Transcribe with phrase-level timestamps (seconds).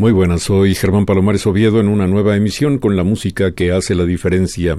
[0.00, 3.94] Muy buenas, soy Germán Palomares Oviedo en una nueva emisión con la música que hace
[3.94, 4.78] la diferencia.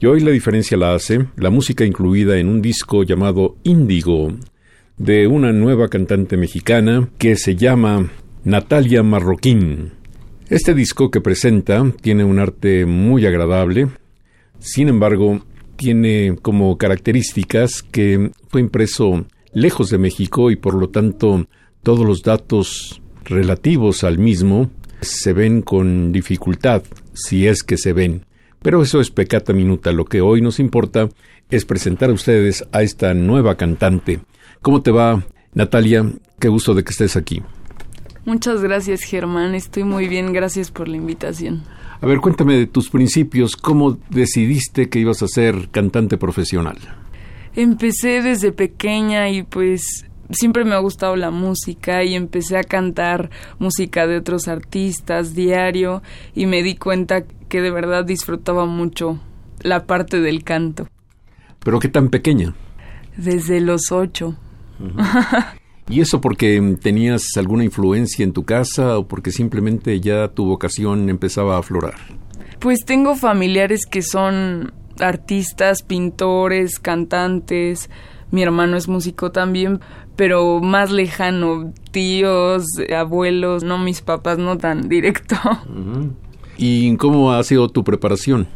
[0.00, 4.32] Y hoy la diferencia la hace la música incluida en un disco llamado Índigo,
[4.96, 8.10] de una nueva cantante mexicana que se llama
[8.42, 9.92] Natalia Marroquín.
[10.48, 13.86] Este disco que presenta tiene un arte muy agradable,
[14.58, 21.46] sin embargo, tiene como características que fue impreso lejos de México y por lo tanto
[21.84, 26.82] todos los datos relativos al mismo se ven con dificultad,
[27.12, 28.24] si es que se ven.
[28.62, 29.92] Pero eso es pecata minuta.
[29.92, 31.08] Lo que hoy nos importa
[31.50, 34.20] es presentar a ustedes a esta nueva cantante.
[34.62, 36.10] ¿Cómo te va, Natalia?
[36.40, 37.42] Qué gusto de que estés aquí.
[38.24, 39.54] Muchas gracias, Germán.
[39.54, 40.32] Estoy muy bien.
[40.32, 41.62] Gracias por la invitación.
[42.00, 43.56] A ver, cuéntame de tus principios.
[43.56, 46.76] ¿Cómo decidiste que ibas a ser cantante profesional?
[47.54, 53.30] Empecé desde pequeña y pues siempre me ha gustado la música y empecé a cantar
[53.58, 56.02] música de otros artistas diario
[56.34, 59.20] y me di cuenta que de verdad disfrutaba mucho
[59.60, 60.88] la parte del canto.
[61.60, 62.54] ¿Pero qué tan pequeña?
[63.16, 64.36] Desde los ocho.
[65.88, 71.08] ¿Y eso porque tenías alguna influencia en tu casa o porque simplemente ya tu vocación
[71.08, 71.94] empezaba a aflorar?
[72.58, 77.90] Pues tengo familiares que son artistas, pintores, cantantes,
[78.30, 79.80] mi hermano es músico también,
[80.16, 82.64] pero más lejano, tíos,
[82.94, 85.36] abuelos, no mis papás, no tan directo.
[86.56, 88.48] ¿Y cómo ha sido tu preparación?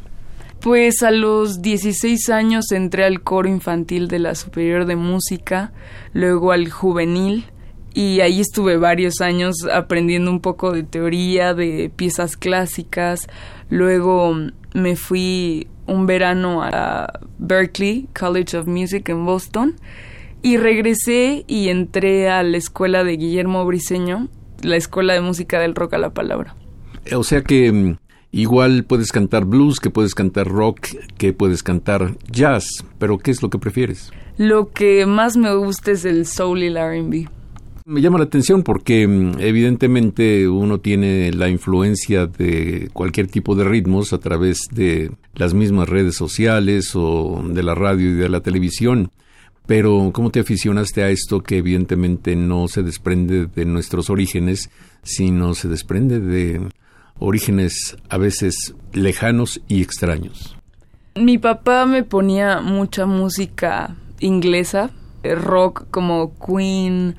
[0.61, 5.73] Pues a los 16 años entré al coro infantil de la Superior de Música,
[6.13, 7.47] luego al juvenil,
[7.95, 13.27] y ahí estuve varios años aprendiendo un poco de teoría, de piezas clásicas,
[13.69, 14.37] luego
[14.75, 19.75] me fui un verano a Berkeley College of Music en Boston
[20.43, 24.29] y regresé y entré a la escuela de Guillermo Briseño,
[24.63, 26.55] la escuela de música del rock a la palabra.
[27.15, 27.97] O sea que mm,
[28.31, 33.43] igual puedes cantar blues, que puedes cantar rock, que puedes cantar jazz, pero ¿qué es
[33.43, 34.13] lo que prefieres?
[34.39, 37.29] Lo que más me gusta es el soul y el RB.
[37.85, 43.65] Me llama la atención porque mm, evidentemente uno tiene la influencia de cualquier tipo de
[43.65, 48.41] ritmos a través de las mismas redes sociales o de la radio y de la
[48.41, 49.11] televisión.
[49.67, 54.71] Pero ¿cómo te aficionaste a esto que evidentemente no se desprende de nuestros orígenes,
[55.03, 56.61] sino se desprende de
[57.19, 60.57] orígenes a veces lejanos y extraños?
[61.15, 64.91] Mi papá me ponía mucha música inglesa,
[65.23, 67.17] rock como Queen,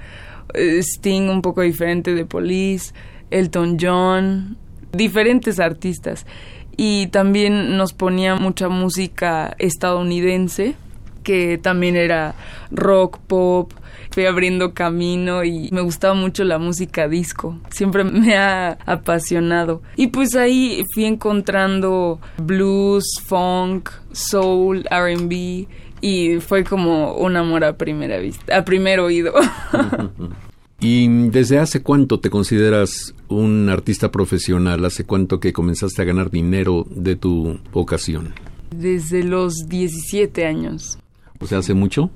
[0.54, 2.94] eh, Sting un poco diferente de Police,
[3.30, 4.58] Elton John,
[4.92, 6.26] diferentes artistas.
[6.78, 10.76] Y también nos ponía mucha música estadounidense,
[11.24, 12.36] que también era
[12.72, 13.72] rock, pop,
[14.12, 17.58] fui abriendo camino y me gustaba mucho la música disco.
[17.70, 19.82] Siempre me ha apasionado.
[19.96, 25.68] Y pues ahí fui encontrando blues, funk, soul, RB
[26.02, 29.34] y fue como un amor a primera vista, a primer oído.
[30.84, 34.84] ¿Y desde hace cuánto te consideras un artista profesional?
[34.84, 38.34] ¿Hace cuánto que comenzaste a ganar dinero de tu vocación?
[38.76, 40.98] Desde los 17 años.
[41.40, 42.10] O sea, hace mucho.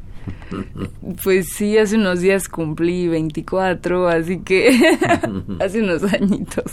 [1.23, 4.71] Pues sí, hace unos días cumplí 24, así que
[5.59, 6.63] hace unos añitos.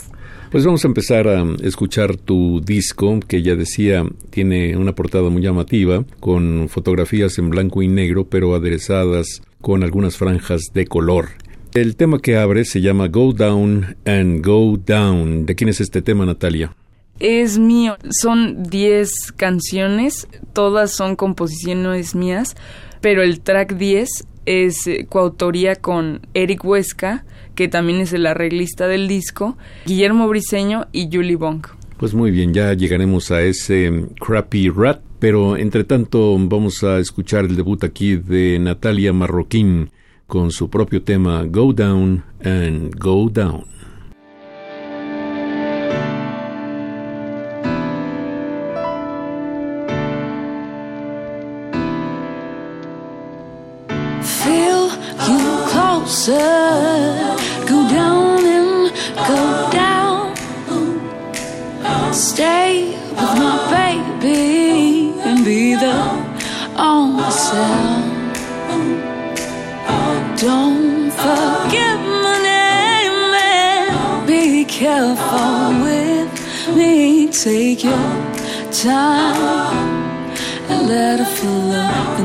[0.51, 5.43] Pues vamos a empezar a escuchar tu disco, que ya decía tiene una portada muy
[5.43, 11.29] llamativa, con fotografías en blanco y negro, pero aderezadas con algunas franjas de color.
[11.73, 15.47] El tema que abre se llama Go Down and Go Down.
[15.47, 16.75] ¿De quién es este tema, Natalia?
[17.19, 17.97] Es mío.
[18.11, 22.55] Son 10 canciones, todas son composiciones mías,
[23.01, 24.07] pero el track 10
[24.45, 27.25] es eh, coautoría con Eric Huesca,
[27.55, 31.65] que también es el arreglista del disco, Guillermo Briseño y Julie Bong.
[31.97, 36.99] Pues muy bien, ya llegaremos a ese mm, Crappy Rat, pero entre tanto vamos a
[36.99, 39.89] escuchar el debut aquí de Natalia Marroquín
[40.25, 43.65] con su propio tema Go Down and Go Down.
[54.21, 54.89] Feel
[55.27, 56.92] you closer,
[77.43, 77.91] Take your
[78.71, 80.31] time
[80.69, 81.73] and let it flow.
[81.73, 82.23] up the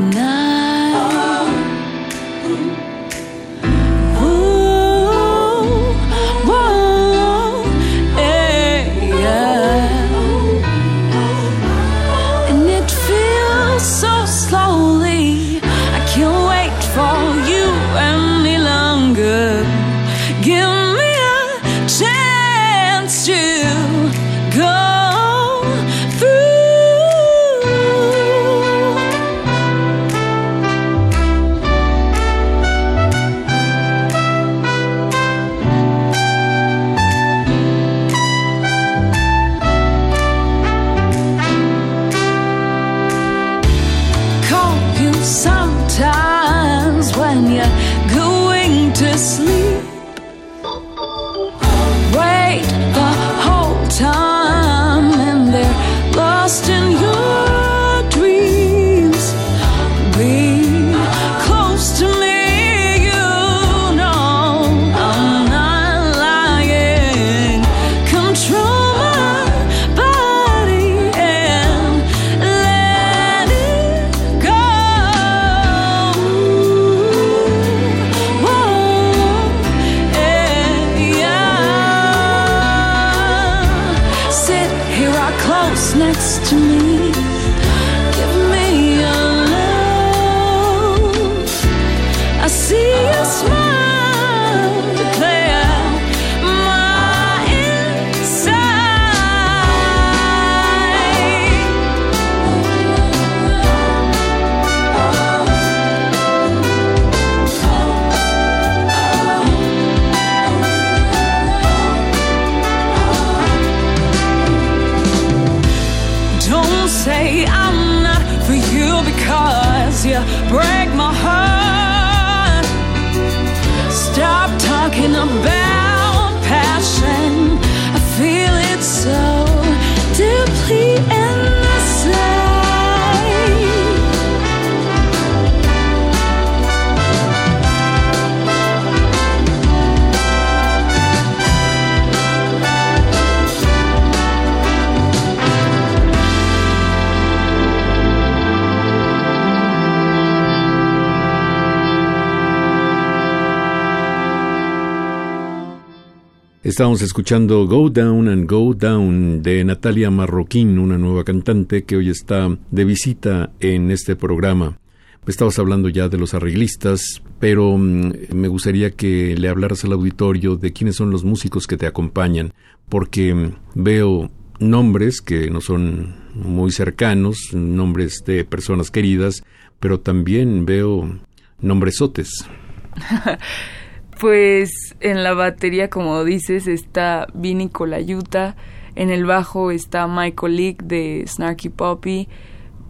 [156.78, 162.08] Estamos escuchando Go Down and Go Down de Natalia Marroquín, una nueva cantante que hoy
[162.08, 164.78] está de visita en este programa.
[165.26, 170.54] Estabas hablando ya de los arreglistas, pero mm, me gustaría que le hablaras al auditorio
[170.54, 172.54] de quiénes son los músicos que te acompañan,
[172.88, 174.30] porque mm, veo
[174.60, 179.42] nombres que no son muy cercanos, nombres de personas queridas,
[179.80, 181.18] pero también veo
[181.60, 182.46] nombresotes.
[184.20, 188.56] Pues en la batería, como dices, está Vinny Colaiuta,
[188.96, 192.28] en el bajo está Michael Leake de Snarky Poppy,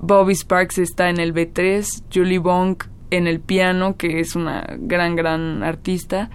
[0.00, 5.16] Bobby Sparks está en el B3, Julie Bonk en el piano, que es una gran,
[5.16, 6.30] gran artista.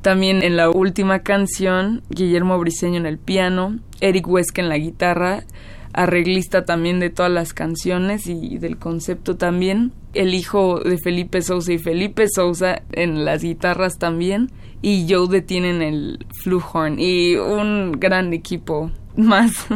[0.00, 5.44] También en la última canción, Guillermo Briseño en el piano, Eric Huesca en la guitarra,
[5.92, 9.92] arreglista también de todas las canciones y del concepto también.
[10.14, 14.50] El hijo de Felipe Sousa y Felipe Sousa en las guitarras también.
[14.80, 16.98] Y Joe detiene en el fluhorn.
[16.98, 19.66] Y un gran equipo más.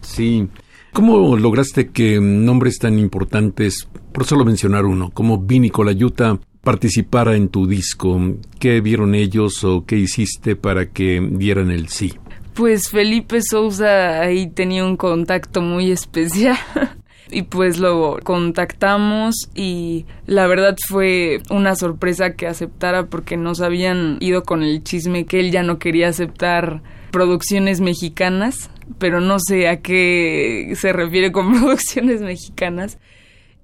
[0.00, 0.48] Sí.
[0.92, 7.48] ¿Cómo lograste que nombres tan importantes, por solo mencionar uno, como Vini Colayuta, participara en
[7.48, 8.18] tu disco?
[8.58, 12.14] ¿Qué vieron ellos o qué hiciste para que dieran el sí?
[12.56, 16.56] Pues Felipe Sousa ahí tenía un contacto muy especial.
[17.30, 24.16] y pues lo contactamos y la verdad fue una sorpresa que aceptara porque nos habían
[24.20, 29.68] ido con el chisme que él ya no quería aceptar producciones mexicanas, pero no sé
[29.68, 32.98] a qué se refiere con producciones mexicanas.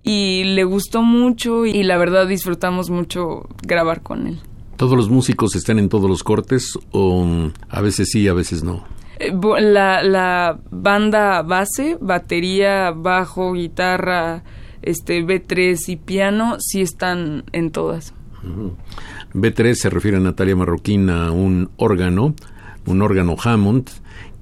[0.04, 4.40] Y le gustó mucho y la verdad disfrutamos mucho grabar con él.
[4.82, 8.64] ¿Todos los músicos están en todos los cortes o mm, a veces sí, a veces
[8.64, 8.84] no?
[9.20, 14.42] Eh, la, la banda base, batería, bajo, guitarra,
[14.82, 18.12] este B3 y piano sí están en todas.
[19.32, 22.34] B3 se refiere a Natalia Marroquín a un órgano,
[22.84, 23.88] un órgano Hammond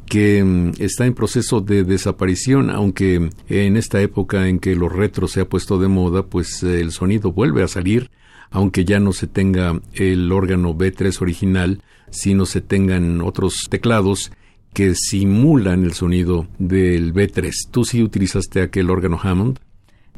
[0.06, 5.32] que mm, está en proceso de desaparición, aunque en esta época en que los retros
[5.32, 8.10] se ha puesto de moda, pues el sonido vuelve a salir,
[8.50, 14.32] aunque ya no se tenga el órgano B3 original, sino se tengan otros teclados
[14.72, 17.52] que simulan el sonido del B3.
[17.70, 19.58] ¿Tú sí utilizaste aquel órgano Hammond?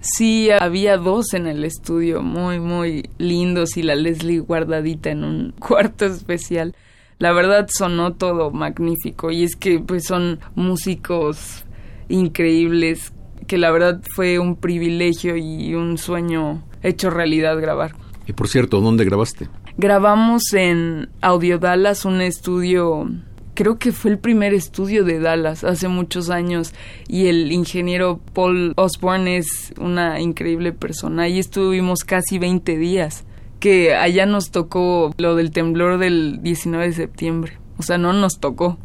[0.00, 5.52] Sí, había dos en el estudio, muy, muy lindos y la Leslie guardadita en un
[5.58, 6.74] cuarto especial.
[7.18, 11.64] La verdad sonó todo magnífico y es que pues son músicos
[12.08, 13.12] increíbles
[13.46, 17.94] que la verdad fue un privilegio y un sueño hecho realidad grabar.
[18.26, 19.48] Y por cierto, ¿dónde grabaste?
[19.76, 23.08] Grabamos en Audio Dallas, un estudio
[23.54, 26.72] creo que fue el primer estudio de Dallas hace muchos años
[27.08, 31.24] y el ingeniero Paul Osborne es una increíble persona.
[31.24, 33.24] Ahí estuvimos casi 20 días,
[33.60, 37.58] que allá nos tocó lo del temblor del 19 de septiembre.
[37.78, 38.78] O sea, no nos tocó.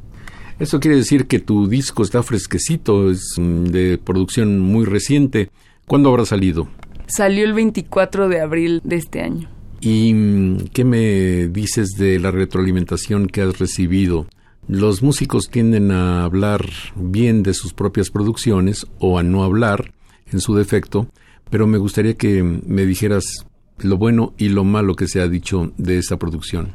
[0.60, 5.52] Eso quiere decir que tu disco está fresquecito, es mm, de producción muy reciente.
[5.86, 6.68] ¿Cuándo habrá salido?
[7.08, 9.50] Salió el 24 de abril de este año.
[9.82, 14.28] ¿Y mm, qué me dices de la retroalimentación que has recibido?
[14.68, 19.94] Los músicos tienden a hablar bien de sus propias producciones o a no hablar,
[20.32, 21.08] en su defecto,
[21.50, 23.46] pero me gustaría que me dijeras
[23.80, 26.72] lo bueno y lo malo que se ha dicho de esa producción.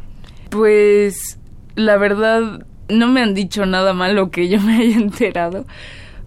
[0.50, 1.38] Pues
[1.74, 5.66] la verdad no me han dicho nada malo que yo me haya enterado,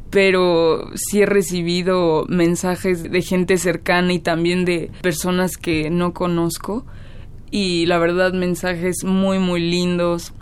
[0.09, 6.85] pero sí he recibido mensajes de gente cercana y también de personas que no conozco
[7.51, 10.33] y la verdad mensajes muy muy lindos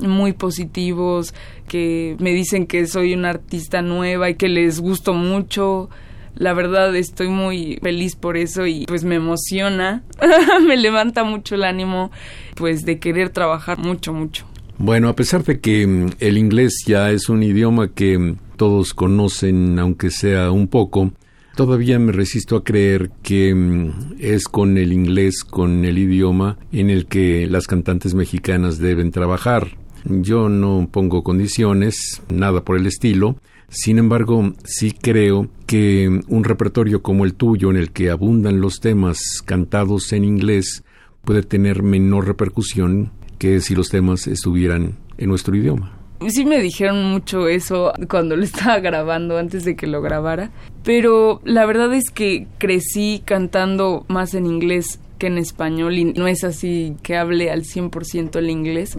[0.00, 1.34] muy positivos,
[1.68, 5.90] que me dicen que soy una artista nueva y que les gusto mucho.
[6.34, 10.02] La verdad estoy muy feliz por eso y pues me emociona,
[10.66, 12.10] me levanta mucho el ánimo
[12.54, 14.46] pues de querer trabajar mucho, mucho.
[14.78, 18.94] Bueno, a pesar de que mm, el inglés ya es un idioma que mm, todos
[18.94, 21.12] conocen, aunque sea un poco,
[21.56, 26.90] todavía me resisto a creer que mm, es con el inglés, con el idioma en
[26.90, 29.76] el que las cantantes mexicanas deben trabajar.
[30.04, 33.36] Yo no pongo condiciones, nada por el estilo.
[33.68, 38.80] Sin embargo, sí creo que un repertorio como el tuyo, en el que abundan los
[38.80, 40.82] temas cantados en inglés,
[41.24, 43.12] puede tener menor repercusión
[43.42, 45.98] que si los temas estuvieran en nuestro idioma.
[46.28, 50.52] Sí me dijeron mucho eso cuando lo estaba grabando, antes de que lo grabara,
[50.84, 56.28] pero la verdad es que crecí cantando más en inglés que en español y no
[56.28, 58.96] es así que hable al 100% el inglés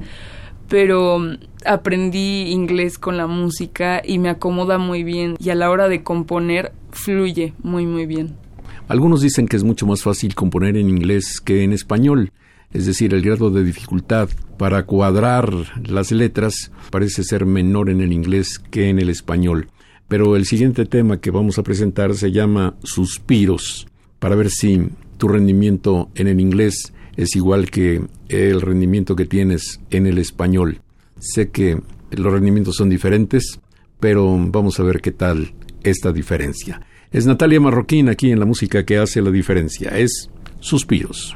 [0.68, 5.70] pero mm, aprendí inglés con la música y me acomoda muy bien y a la
[5.70, 8.36] hora de componer fluye muy muy bien.
[8.90, 12.32] Algunos dicen que es mucho más fácil componer en inglés que en español,
[12.74, 15.54] es decir, el grado de dificultad para cuadrar
[15.88, 19.70] las letras parece ser menor en el inglés que en el español.
[20.08, 23.88] Pero el siguiente tema que vamos a presentar se llama Suspiros,
[24.20, 29.80] para ver si tu rendimiento en el inglés es igual que el rendimiento que tienes
[29.90, 30.82] en el español.
[31.20, 31.80] Sé que
[32.12, 33.60] los rendimientos son diferentes,
[34.00, 35.54] pero vamos a ver qué tal
[35.84, 36.82] esta diferencia.
[37.12, 39.90] Es Natalia Marroquín aquí en la música que hace la diferencia.
[39.90, 41.36] Es Suspiros.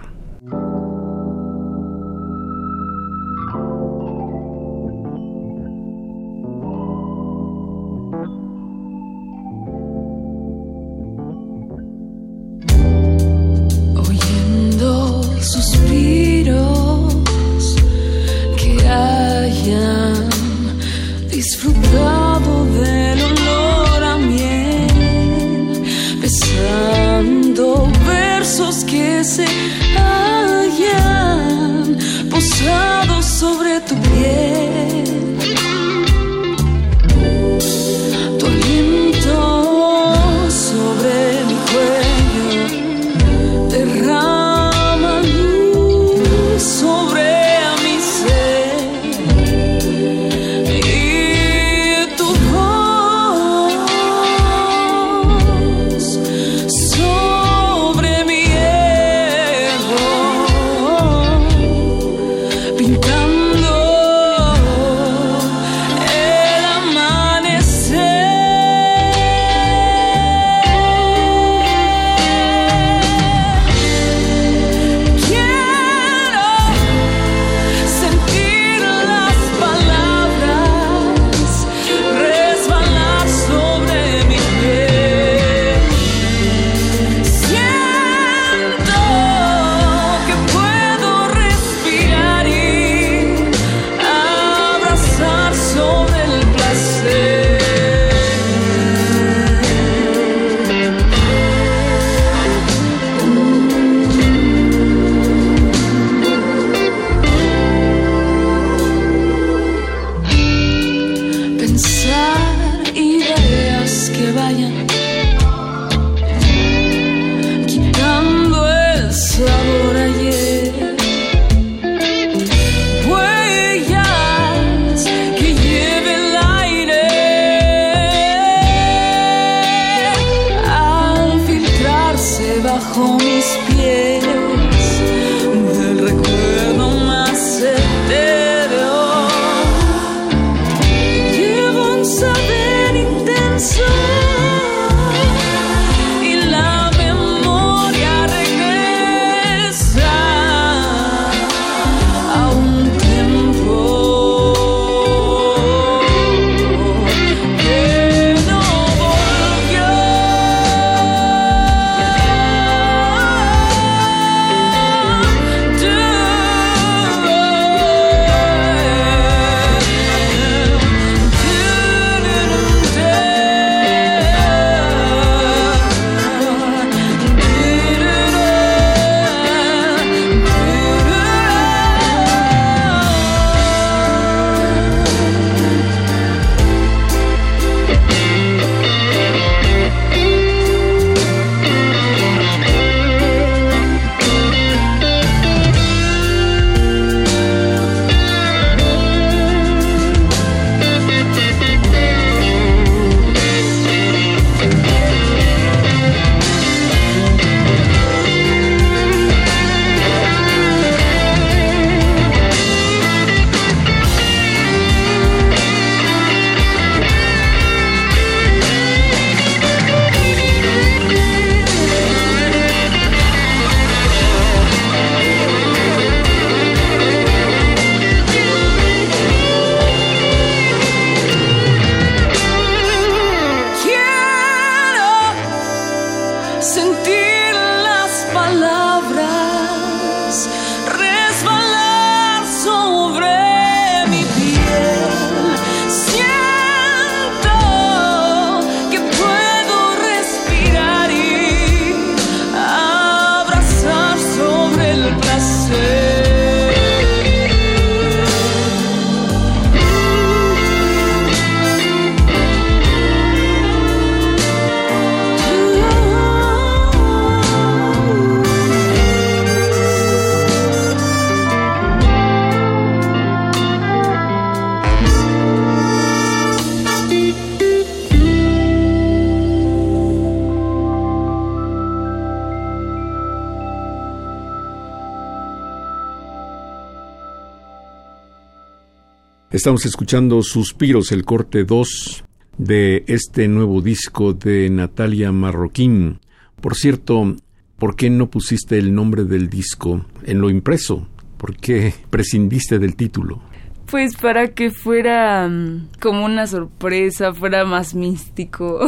[289.57, 292.23] Estamos escuchando Suspiros, el corte 2
[292.59, 296.19] de este nuevo disco de Natalia Marroquín.
[296.61, 297.35] Por cierto,
[297.79, 301.07] ¿por qué no pusiste el nombre del disco en lo impreso?
[301.39, 303.41] ¿Por qué prescindiste del título?
[303.89, 308.85] Pues para que fuera mm, como una sorpresa, fuera más místico.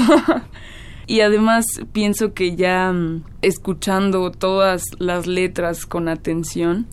[1.07, 6.85] y además pienso que ya mm, escuchando todas las letras con atención,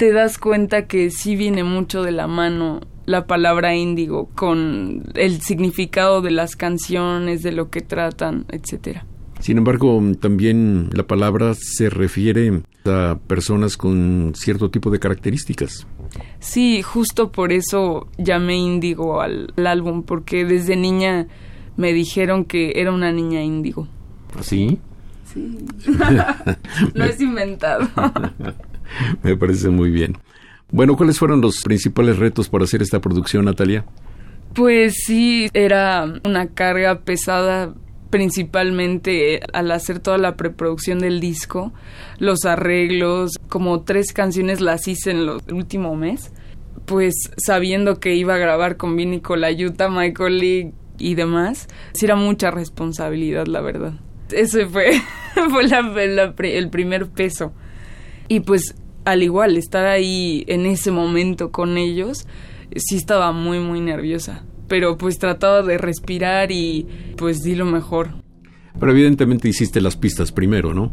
[0.00, 5.42] te das cuenta que sí viene mucho de la mano la palabra índigo con el
[5.42, 9.04] significado de las canciones, de lo que tratan, etcétera.
[9.40, 15.86] Sin embargo, también la palabra se refiere a personas con cierto tipo de características.
[16.38, 21.26] Sí, justo por eso llamé índigo al, álbum, porque desde niña
[21.76, 23.86] me dijeron que era una niña índigo.
[24.34, 24.78] ¿Ah, sí.
[26.94, 27.86] no es inventado.
[29.22, 30.16] me parece muy bien.
[30.72, 33.84] Bueno, ¿cuáles fueron los principales retos para hacer esta producción, Natalia?
[34.54, 37.74] Pues sí, era una carga pesada
[38.10, 41.72] principalmente al hacer toda la preproducción del disco,
[42.18, 46.32] los arreglos, como tres canciones las hice en el último mes,
[46.86, 51.68] pues sabiendo que iba a grabar con Vinny Colaiuta, Michael Lee y demás,
[52.02, 53.94] era mucha responsabilidad, la verdad.
[54.32, 54.90] Ese fue,
[55.50, 57.52] fue el primer peso.
[58.26, 62.26] Y pues al igual, estar ahí en ese momento con ellos,
[62.76, 64.44] sí estaba muy, muy nerviosa.
[64.68, 66.86] Pero pues trataba de respirar y
[67.16, 68.10] pues di lo mejor.
[68.78, 70.92] Pero evidentemente hiciste las pistas primero, ¿no?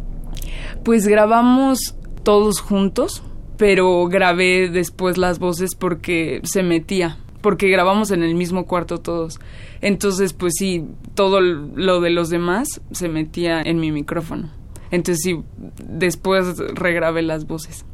[0.83, 3.23] Pues grabamos todos juntos,
[3.57, 9.39] pero grabé después las voces porque se metía, porque grabamos en el mismo cuarto todos.
[9.81, 14.51] Entonces, pues sí, todo lo de los demás se metía en mi micrófono.
[14.89, 15.43] Entonces sí,
[15.87, 17.85] después regrabé las voces.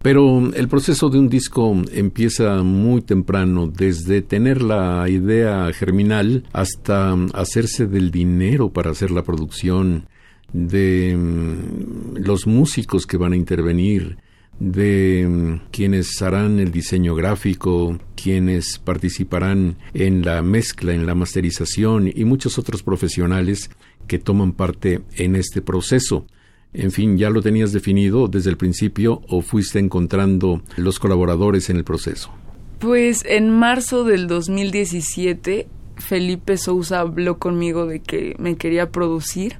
[0.00, 7.14] Pero el proceso de un disco empieza muy temprano, desde tener la idea germinal hasta
[7.34, 10.06] hacerse del dinero para hacer la producción,
[10.52, 14.18] de mm, los músicos que van a intervenir,
[14.58, 22.10] de mm, quienes harán el diseño gráfico, quienes participarán en la mezcla, en la masterización
[22.12, 23.70] y muchos otros profesionales
[24.06, 26.26] que toman parte en este proceso.
[26.74, 31.76] En fin, ¿ya lo tenías definido desde el principio o fuiste encontrando los colaboradores en
[31.76, 32.30] el proceso?
[32.78, 39.56] Pues en marzo del 2017 Felipe Sousa habló conmigo de que me quería producir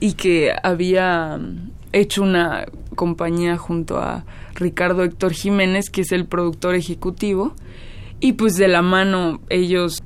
[0.00, 1.40] y que había
[1.92, 7.54] hecho una compañía junto a Ricardo Héctor Jiménez, que es el productor ejecutivo,
[8.20, 10.02] y pues de la mano ellos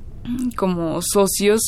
[0.55, 1.61] como socios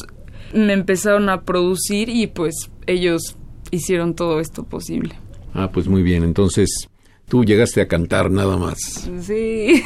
[0.54, 3.36] me empezaron a producir y pues ellos
[3.72, 5.16] hicieron todo esto posible.
[5.54, 6.90] Ah, pues muy bien, entonces
[7.28, 9.10] tú llegaste a cantar nada más.
[9.22, 9.84] Sí.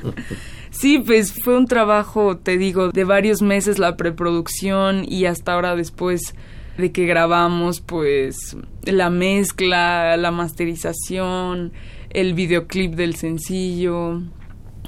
[0.70, 5.76] sí, pues fue un trabajo, te digo, de varios meses la preproducción y hasta ahora
[5.76, 6.34] después
[6.78, 11.72] de que grabamos, pues la mezcla, la masterización,
[12.10, 14.22] el videoclip del sencillo.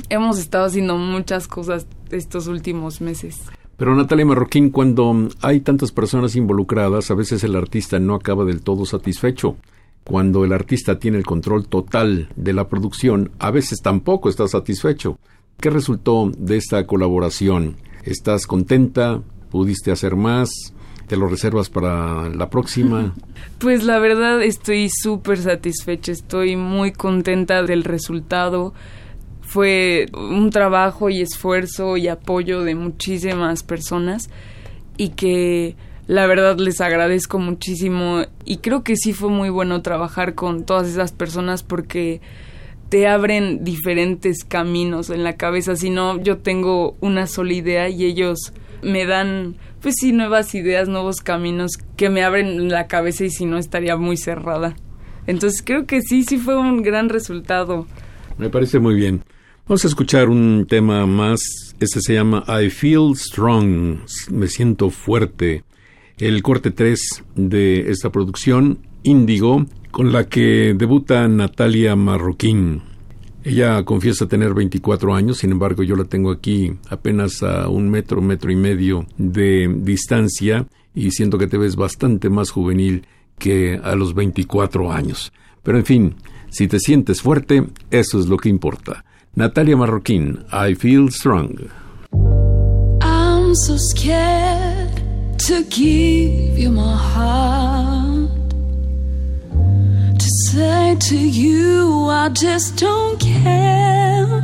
[0.08, 3.40] Hemos estado haciendo muchas cosas estos últimos meses.
[3.84, 8.62] Pero Natalia Marroquín, cuando hay tantas personas involucradas, a veces el artista no acaba del
[8.62, 9.58] todo satisfecho.
[10.04, 15.18] Cuando el artista tiene el control total de la producción, a veces tampoco está satisfecho.
[15.60, 17.76] ¿Qué resultó de esta colaboración?
[18.04, 19.20] ¿Estás contenta?
[19.50, 20.48] ¿Pudiste hacer más?
[21.06, 23.14] ¿Te lo reservas para la próxima?
[23.58, 28.72] Pues la verdad estoy súper satisfecha, estoy muy contenta del resultado
[29.46, 34.30] fue un trabajo y esfuerzo y apoyo de muchísimas personas
[34.96, 35.76] y que
[36.06, 40.88] la verdad les agradezco muchísimo y creo que sí fue muy bueno trabajar con todas
[40.88, 42.20] esas personas porque
[42.88, 48.04] te abren diferentes caminos en la cabeza, si no yo tengo una sola idea y
[48.04, 48.52] ellos
[48.82, 53.44] me dan pues sí nuevas ideas, nuevos caminos que me abren la cabeza y si
[53.44, 54.74] no estaría muy cerrada.
[55.26, 57.86] Entonces creo que sí, sí fue un gran resultado.
[58.38, 59.22] Me parece muy bien.
[59.66, 61.40] Vamos a escuchar un tema más.
[61.80, 64.00] Este se llama I Feel Strong.
[64.30, 65.64] Me siento fuerte.
[66.18, 72.82] El corte 3 de esta producción, Índigo, con la que debuta Natalia Marroquín.
[73.42, 78.20] Ella confiesa tener 24 años, sin embargo yo la tengo aquí apenas a un metro,
[78.20, 83.06] metro y medio de distancia y siento que te ves bastante más juvenil
[83.38, 85.32] que a los 24 años.
[85.62, 86.16] Pero en fin,
[86.50, 89.06] si te sientes fuerte, eso es lo que importa.
[89.36, 91.68] Natalia Marroquín, I Feel Strong.
[93.02, 95.02] I'm so scared
[95.40, 98.30] to give you my heart.
[100.20, 104.40] To say to you, I just don't care.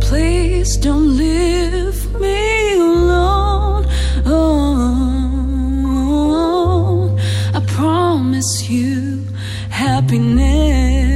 [0.00, 3.84] Please don't leave me alone.
[4.24, 4.48] Oh,
[7.52, 9.22] I promise you
[9.68, 11.07] happiness.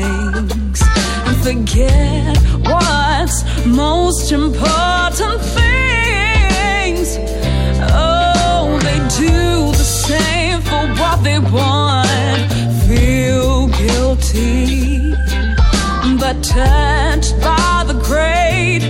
[0.00, 0.80] Things
[1.26, 5.09] and forget what's most important
[11.52, 12.52] want.
[12.86, 15.12] Feel guilty,
[16.18, 18.82] but touched by the great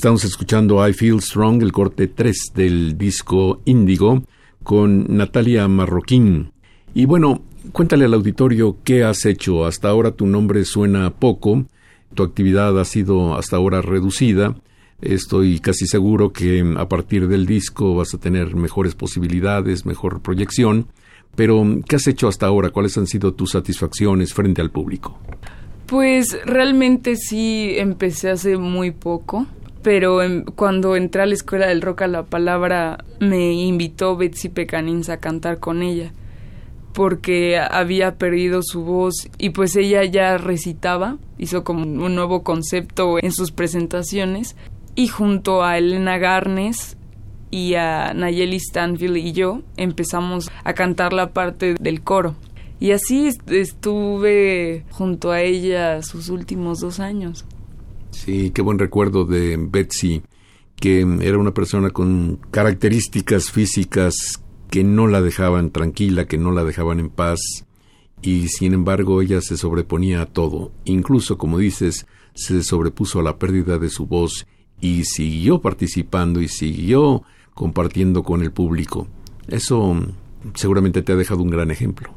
[0.00, 4.22] Estamos escuchando I Feel Strong, el corte 3 del disco Índigo,
[4.62, 6.52] con Natalia Marroquín.
[6.94, 9.66] Y bueno, cuéntale al auditorio qué has hecho.
[9.66, 11.66] Hasta ahora tu nombre suena poco,
[12.14, 14.56] tu actividad ha sido hasta ahora reducida.
[15.02, 20.86] Estoy casi seguro que a partir del disco vas a tener mejores posibilidades, mejor proyección.
[21.36, 22.70] Pero, ¿qué has hecho hasta ahora?
[22.70, 25.18] ¿Cuáles han sido tus satisfacciones frente al público?
[25.84, 29.46] Pues realmente sí empecé hace muy poco
[29.82, 30.20] pero
[30.56, 35.18] cuando entré a la escuela del rock a la palabra me invitó Betsy Pecanins a
[35.18, 36.12] cantar con ella
[36.92, 43.18] porque había perdido su voz y pues ella ya recitaba, hizo como un nuevo concepto
[43.22, 44.56] en sus presentaciones
[44.94, 46.96] y junto a Elena Garnes
[47.50, 52.34] y a Nayeli Stanfield y yo empezamos a cantar la parte del coro.
[52.80, 57.44] Y así estuve junto a ella sus últimos dos años.
[58.10, 60.22] Sí, qué buen recuerdo de Betsy,
[60.76, 66.64] que era una persona con características físicas que no la dejaban tranquila, que no la
[66.64, 67.40] dejaban en paz,
[68.22, 73.38] y sin embargo ella se sobreponía a todo, incluso como dices, se sobrepuso a la
[73.38, 74.46] pérdida de su voz
[74.80, 77.22] y siguió participando y siguió
[77.54, 79.08] compartiendo con el público.
[79.48, 79.96] Eso
[80.54, 82.10] seguramente te ha dejado un gran ejemplo.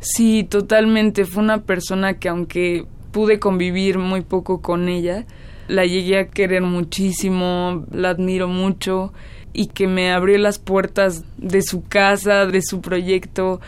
[0.00, 1.24] Sí, totalmente.
[1.24, 5.26] Fue una persona que aunque pude convivir muy poco con ella,
[5.68, 9.12] la llegué a querer muchísimo, la admiro mucho
[9.52, 13.60] y que me abrió las puertas de su casa, de su proyecto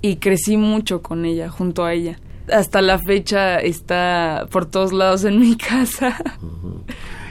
[0.00, 2.18] y crecí mucho con ella, junto a ella.
[2.52, 6.16] Hasta la fecha está por todos lados en mi casa.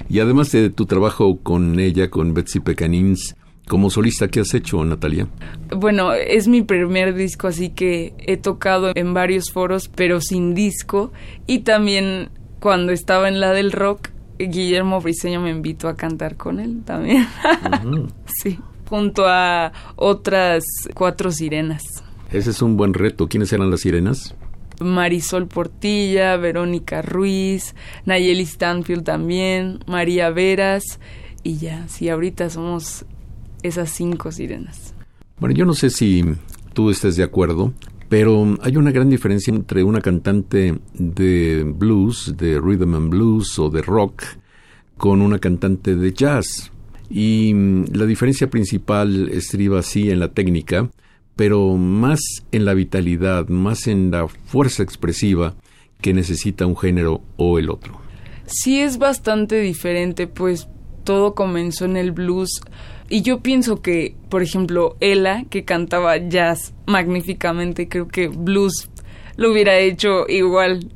[0.09, 3.35] Y además de tu trabajo con ella, con Betsy Pecanins,
[3.71, 5.29] como solista, ¿qué has hecho, Natalia?
[5.73, 11.13] Bueno, es mi primer disco, así que he tocado en varios foros, pero sin disco.
[11.47, 16.59] Y también cuando estaba en la del rock, Guillermo Briseño me invitó a cantar con
[16.59, 17.25] él también.
[18.25, 21.81] sí, junto a otras cuatro sirenas.
[22.29, 23.29] Ese es un buen reto.
[23.29, 24.35] ¿Quiénes eran las sirenas?
[24.81, 30.99] Marisol Portilla, Verónica Ruiz, Nayeli Stanfield también, María Veras
[31.43, 33.05] y ya, sí, ahorita somos
[33.63, 34.93] esas cinco sirenas.
[35.39, 36.23] Bueno, yo no sé si
[36.73, 37.73] tú estés de acuerdo,
[38.09, 43.69] pero hay una gran diferencia entre una cantante de blues, de rhythm and blues o
[43.69, 44.23] de rock,
[44.97, 46.71] con una cantante de jazz.
[47.09, 50.89] Y mm, la diferencia principal estriba así en la técnica,
[51.35, 52.19] pero más
[52.51, 55.55] en la vitalidad, más en la fuerza expresiva
[56.01, 57.99] que necesita un género o el otro.
[58.45, 60.67] Sí es bastante diferente, pues
[61.03, 62.61] todo comenzó en el blues
[63.11, 68.89] y yo pienso que, por ejemplo, Ella, que cantaba jazz magníficamente, creo que blues
[69.35, 70.87] lo hubiera hecho igual.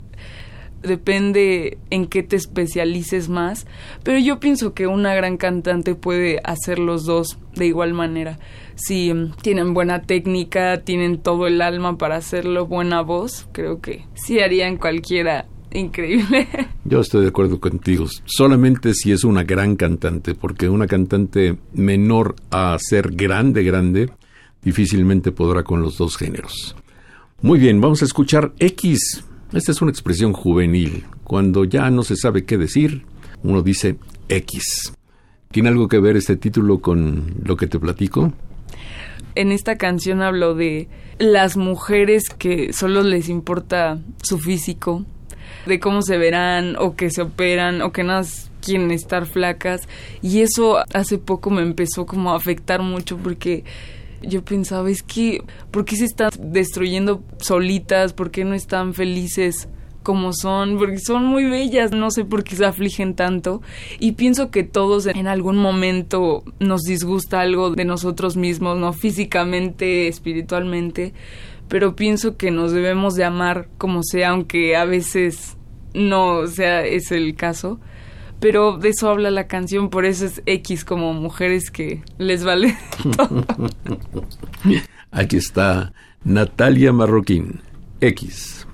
[0.81, 3.67] Depende en qué te especialices más,
[4.03, 8.39] pero yo pienso que una gran cantante puede hacer los dos de igual manera.
[8.75, 14.05] Si mm, tienen buena técnica, tienen todo el alma para hacerlo, buena voz, creo que
[14.13, 16.47] sí harían cualquiera increíble.
[16.83, 18.05] Yo estoy de acuerdo contigo.
[18.25, 24.09] Solamente si es una gran cantante, porque una cantante menor a ser grande, grande,
[24.61, 26.75] difícilmente podrá con los dos géneros.
[27.41, 29.23] Muy bien, vamos a escuchar X.
[29.53, 31.05] Esta es una expresión juvenil.
[31.23, 33.03] Cuando ya no se sabe qué decir,
[33.43, 33.97] uno dice
[34.29, 34.93] X.
[35.51, 38.33] ¿Tiene algo que ver este título con lo que te platico?
[39.35, 45.05] En esta canción hablo de las mujeres que solo les importa su físico,
[45.65, 48.23] de cómo se verán o que se operan o que nada
[48.61, 49.87] quieren estar flacas
[50.21, 53.63] y eso hace poco me empezó como a afectar mucho porque
[54.21, 58.13] yo pensaba es que ¿por qué se están destruyendo solitas?
[58.13, 59.69] ¿Por qué no están felices?
[60.05, 63.63] como son, porque son muy bellas, no sé por qué se afligen tanto
[63.99, 70.07] y pienso que todos en algún momento nos disgusta algo de nosotros mismos, no físicamente,
[70.07, 71.13] espiritualmente,
[71.67, 75.54] pero pienso que nos debemos de amar como sea, aunque a veces
[75.95, 77.79] no sea es el caso.
[78.39, 82.77] Pero de eso habla la canción, por eso es X como mujeres que les vale
[83.17, 83.45] todo.
[85.11, 87.61] Aquí está Natalia Marroquín,
[88.01, 88.67] X.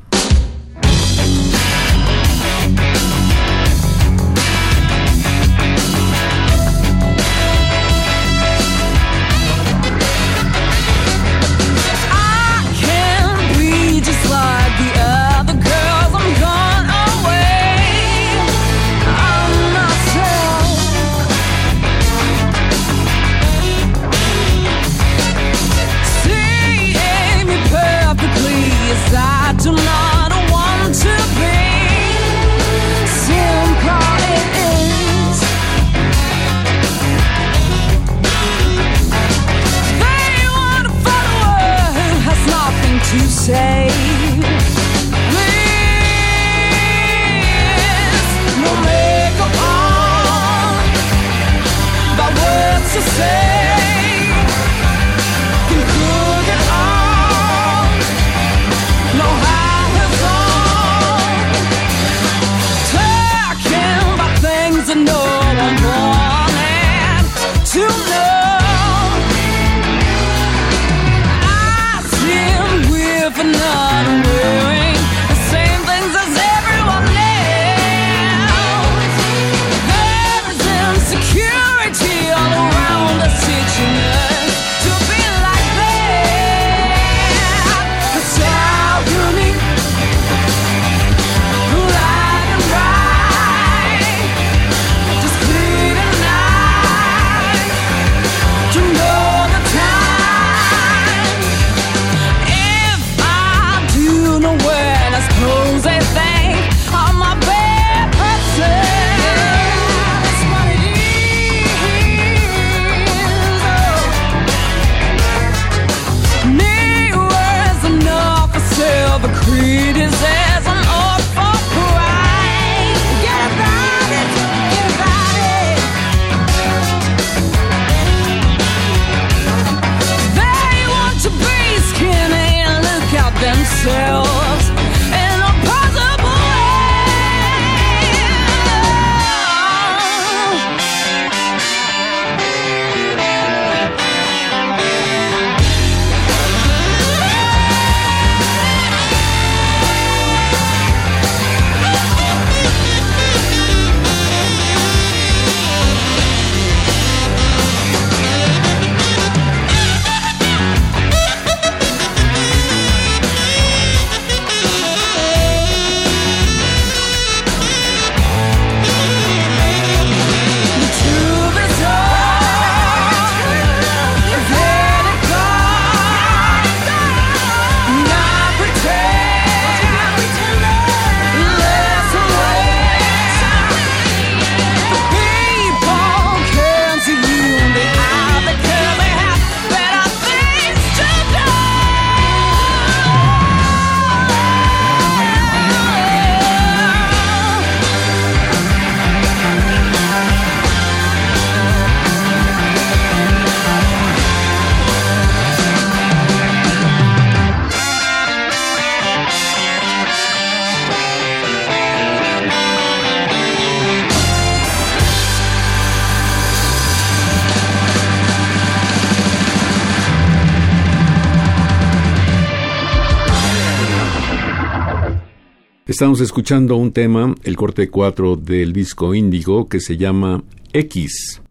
[225.91, 231.41] Estamos escuchando un tema, el corte 4 del disco Índigo, que se llama X.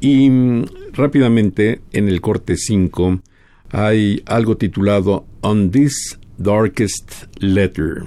[0.00, 3.22] Y mm, rápidamente, en el corte 5,
[3.70, 8.04] hay algo titulado On This Darkest Letter.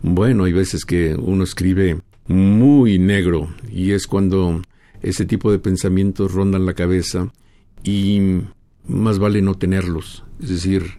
[0.00, 4.62] Bueno, hay veces que uno escribe muy negro y es cuando
[5.02, 7.30] ese tipo de pensamientos rondan la cabeza
[7.84, 8.40] y
[8.88, 10.24] más vale no tenerlos.
[10.40, 10.94] Es decir,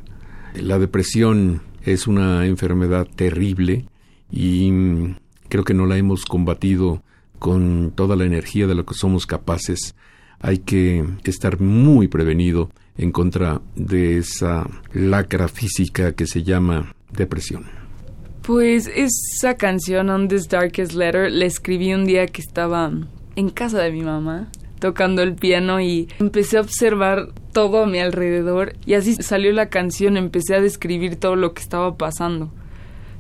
[0.54, 3.86] la depresión es una enfermedad terrible
[4.32, 5.16] y mm,
[5.50, 7.04] creo que no la hemos combatido
[7.40, 9.96] con toda la energía de lo que somos capaces.
[10.40, 17.66] Hay que estar muy prevenido en contra de esa lacra física que se llama depresión.
[18.42, 22.92] Pues esa canción On This Darkest Letter la escribí un día que estaba
[23.36, 28.00] en casa de mi mamá tocando el piano y empecé a observar todo a mi
[28.00, 32.52] alrededor y así salió la canción, empecé a describir todo lo que estaba pasando.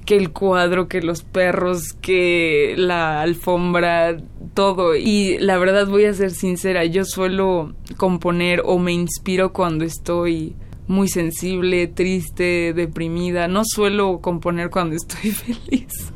[0.06, 4.18] Que el cuadro, que los perros, que la alfombra,
[4.54, 4.98] todo.
[4.98, 10.58] Y la verdad voy a ser sincera, yo suelo componer o me inspiro cuando estoy
[10.88, 13.48] muy sensible, triste, deprimida.
[13.48, 16.12] No suelo componer cuando estoy feliz.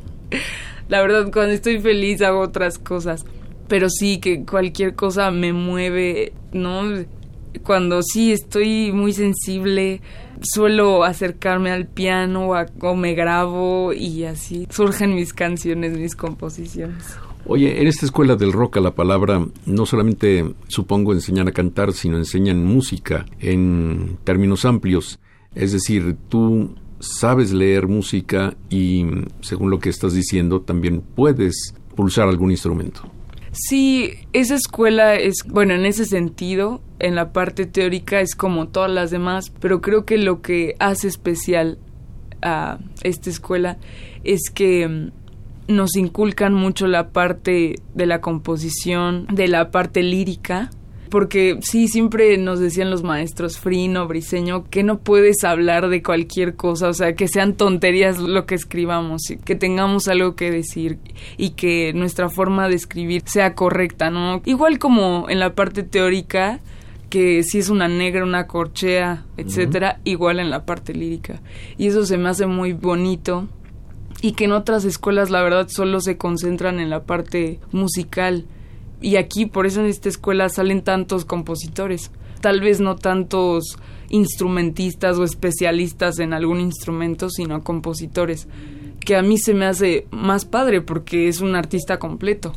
[0.88, 3.24] La verdad, cuando estoy feliz hago otras cosas.
[3.68, 6.82] Pero sí que cualquier cosa me mueve, ¿no?
[7.62, 10.00] Cuando sí estoy muy sensible,
[10.42, 16.14] suelo acercarme al piano o, a- o me grabo y así surgen mis canciones, mis
[16.16, 17.04] composiciones.
[17.46, 21.92] Oye, en esta escuela del rock a la palabra no solamente supongo enseñan a cantar,
[21.92, 25.18] sino enseñan música en términos amplios.
[25.54, 29.06] Es decir, tú sabes leer música y,
[29.40, 33.10] según lo que estás diciendo, también puedes pulsar algún instrumento.
[33.52, 38.90] Sí, esa escuela es, bueno, en ese sentido, en la parte teórica es como todas
[38.90, 41.78] las demás, pero creo que lo que hace especial
[42.42, 43.78] a esta escuela
[44.24, 45.10] es que mm,
[45.68, 50.70] nos inculcan mucho la parte de la composición, de la parte lírica,
[51.08, 56.54] porque sí, siempre nos decían los maestros Frino, Briseño, que no puedes hablar de cualquier
[56.54, 60.98] cosa, o sea, que sean tonterías lo que escribamos, que tengamos algo que decir
[61.36, 64.42] y que nuestra forma de escribir sea correcta, ¿no?
[64.44, 66.60] Igual como en la parte teórica,
[67.10, 71.40] que si es una negra, una corchea, etcétera, igual en la parte lírica.
[71.76, 73.48] Y eso se me hace muy bonito
[74.20, 78.44] y que en otras escuelas la verdad solo se concentran en la parte musical
[79.00, 83.78] y aquí por eso en esta escuela salen tantos compositores, tal vez no tantos
[84.10, 88.48] instrumentistas o especialistas en algún instrumento, sino compositores,
[89.00, 92.54] que a mí se me hace más padre porque es un artista completo.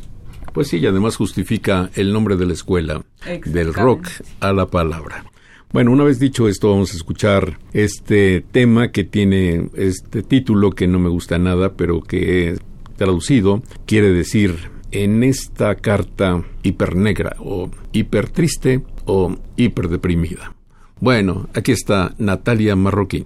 [0.52, 3.02] Pues sí, y además justifica el nombre de la escuela,
[3.46, 4.06] del rock
[4.40, 5.24] a la palabra.
[5.72, 10.86] Bueno, una vez dicho esto, vamos a escuchar este tema que tiene este título que
[10.86, 12.58] no me gusta nada, pero que
[12.96, 20.54] traducido quiere decir en esta carta hipernegra o hiper triste o hiper deprimida.
[21.00, 23.24] Bueno, aquí está Natalia Marroquín.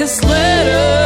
[0.00, 0.99] his letter.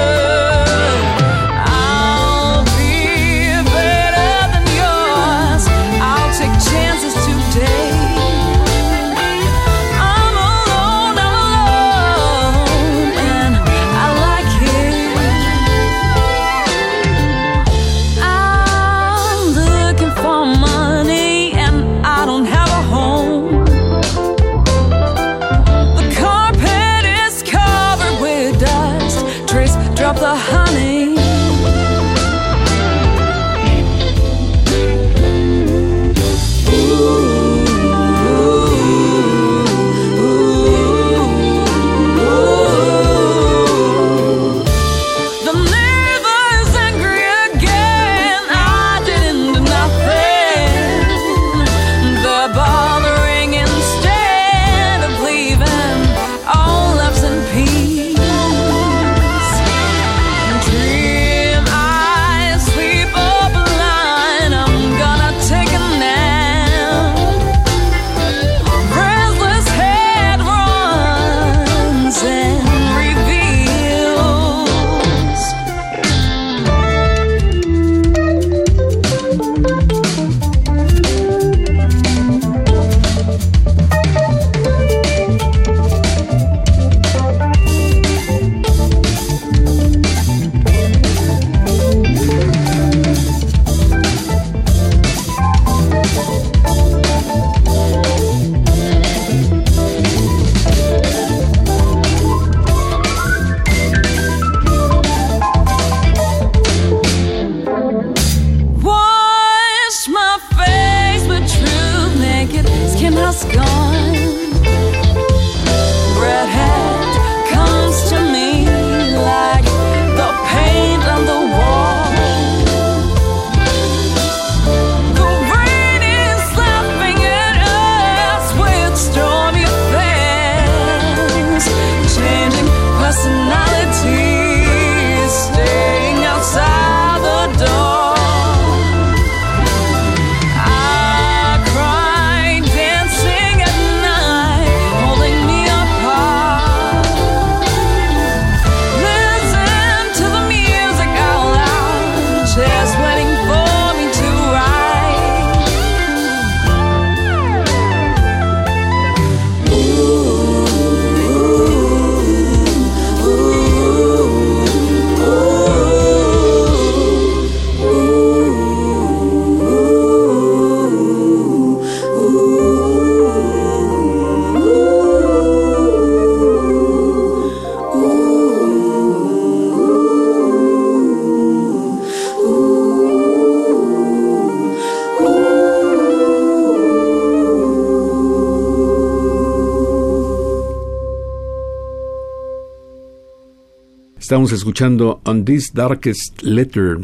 [194.34, 196.96] Estamos escuchando On This Darkest Letter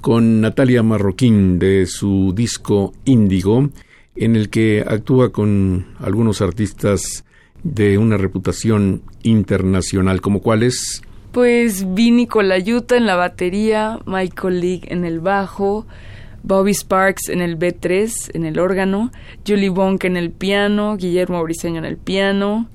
[0.00, 3.70] con Natalia Marroquín de su disco Índigo,
[4.16, 7.24] en el que actúa con algunos artistas
[7.62, 11.02] de una reputación internacional, como cuáles.
[11.30, 15.86] Pues Vinny Colaiuta en la batería, Michael League en el bajo,
[16.42, 19.12] Bobby Sparks en el B3, en el órgano,
[19.46, 22.68] Julie Bonk en el piano, Guillermo Briseño en el piano,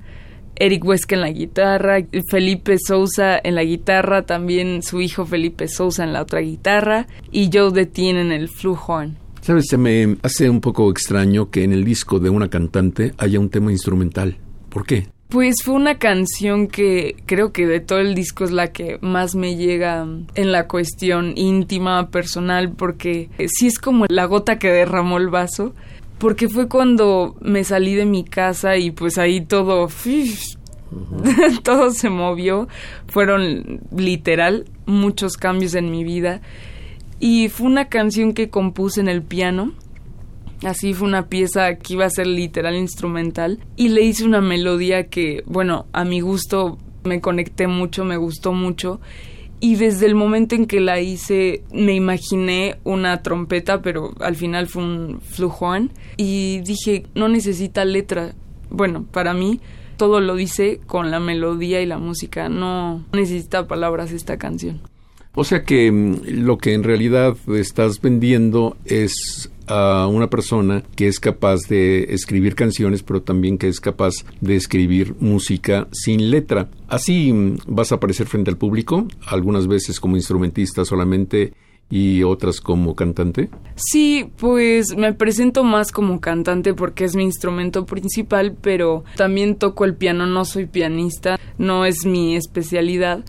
[0.56, 1.98] Eric Huesca en la guitarra,
[2.30, 7.50] Felipe Sousa en la guitarra, también su hijo Felipe Sousa en la otra guitarra y
[7.52, 9.16] Joe Detin en el flujohorn.
[9.40, 13.40] Sabes, se me hace un poco extraño que en el disco de una cantante haya
[13.40, 14.36] un tema instrumental.
[14.68, 15.08] ¿Por qué?
[15.32, 19.34] Pues fue una canción que creo que de todo el disco es la que más
[19.34, 25.16] me llega en la cuestión íntima, personal, porque sí es como la gota que derramó
[25.16, 25.74] el vaso
[26.22, 29.88] porque fue cuando me salí de mi casa y pues ahí todo,
[31.64, 32.68] todo se movió,
[33.08, 36.40] fueron literal muchos cambios en mi vida.
[37.18, 39.72] Y fue una canción que compuse en el piano.
[40.62, 43.58] Así fue una pieza que iba a ser literal instrumental.
[43.74, 48.52] Y le hice una melodía que, bueno, a mi gusto me conecté mucho, me gustó
[48.52, 49.00] mucho
[49.62, 54.66] y desde el momento en que la hice me imaginé una trompeta, pero al final
[54.66, 58.34] fue un flujón y dije, no necesita letra.
[58.70, 59.60] Bueno, para mí
[59.96, 64.80] todo lo dice con la melodía y la música, no necesita palabras esta canción.
[65.34, 71.06] O sea que mm, lo que en realidad estás vendiendo es a una persona que
[71.06, 76.68] es capaz de escribir canciones, pero también que es capaz de escribir música sin letra.
[76.88, 81.54] Así mm, vas a aparecer frente al público, algunas veces como instrumentista solamente
[81.92, 83.50] y otras como cantante?
[83.74, 89.84] Sí, pues me presento más como cantante porque es mi instrumento principal, pero también toco
[89.84, 93.26] el piano, no soy pianista, no es mi especialidad,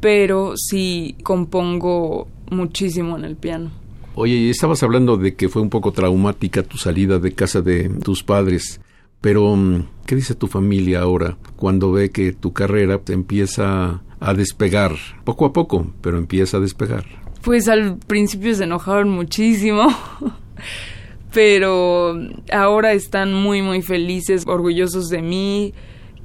[0.00, 3.70] pero sí compongo muchísimo en el piano.
[4.14, 8.22] Oye, estabas hablando de que fue un poco traumática tu salida de casa de tus
[8.22, 8.80] padres,
[9.20, 14.96] pero mm, ¿qué dice tu familia ahora cuando ve que tu carrera empieza a despegar?
[15.24, 17.04] Poco a poco, pero empieza a despegar.
[17.42, 19.86] Pues al principio se enojaron muchísimo.
[21.32, 22.18] pero
[22.52, 25.74] ahora están muy muy felices, orgullosos de mí,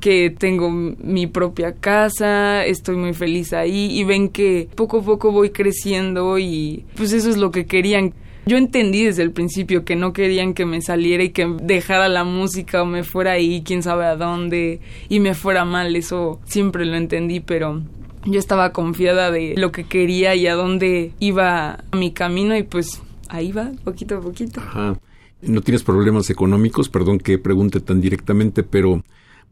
[0.05, 5.31] que tengo mi propia casa, estoy muy feliz ahí y ven que poco a poco
[5.31, 8.13] voy creciendo y pues eso es lo que querían.
[8.45, 12.23] Yo entendí desde el principio que no querían que me saliera y que dejara la
[12.23, 14.79] música o me fuera ahí, quién sabe a dónde,
[15.09, 17.81] y me fuera mal, eso siempre lo entendí, pero
[18.25, 23.01] yo estaba confiada de lo que quería y a dónde iba mi camino y pues
[23.27, 24.59] ahí va, poquito a poquito.
[24.59, 24.99] Ajá.
[25.41, 26.89] ¿No tienes problemas económicos?
[26.89, 29.03] Perdón que pregunte tan directamente, pero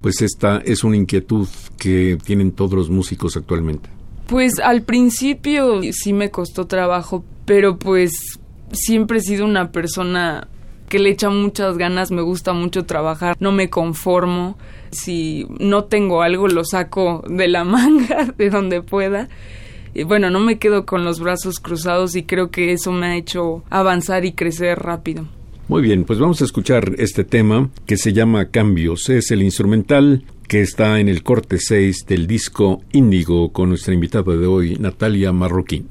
[0.03, 1.47] pues esta es una inquietud
[1.77, 3.89] que tienen todos los músicos actualmente.
[4.27, 8.11] Pues al principio sí me costó trabajo, pero pues
[8.73, 10.49] siempre he sido una persona
[10.89, 14.57] que le echa muchas ganas, me gusta mucho trabajar, no me conformo,
[14.91, 19.29] si no tengo algo lo saco de la manga, de donde pueda.
[19.93, 23.15] Y bueno, no me quedo con los brazos cruzados y creo que eso me ha
[23.15, 25.29] hecho avanzar y crecer rápido.
[25.67, 29.09] Muy bien, pues vamos a escuchar este tema que se llama Cambios.
[29.09, 34.35] Es el instrumental que está en el corte 6 del disco Índigo con nuestra invitada
[34.35, 35.87] de hoy, Natalia Marroquín.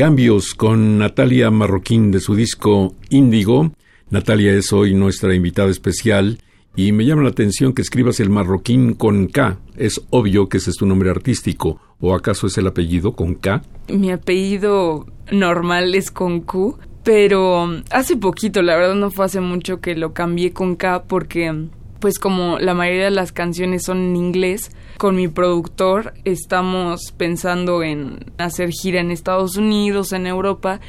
[0.00, 3.72] Cambios con Natalia Marroquín de su disco Índigo.
[4.08, 6.38] Natalia es hoy nuestra invitada especial
[6.74, 9.58] y me llama la atención que escribas el marroquín con K.
[9.76, 11.78] Es obvio que ese es tu nombre artístico.
[12.00, 13.60] ¿O acaso es el apellido con K?
[13.90, 19.82] Mi apellido normal es con Q, pero hace poquito, la verdad no fue hace mucho
[19.82, 21.68] que lo cambié con K porque
[22.00, 27.82] pues como la mayoría de las canciones son en inglés, con mi productor estamos pensando
[27.82, 30.80] en hacer gira en Estados Unidos, en Europa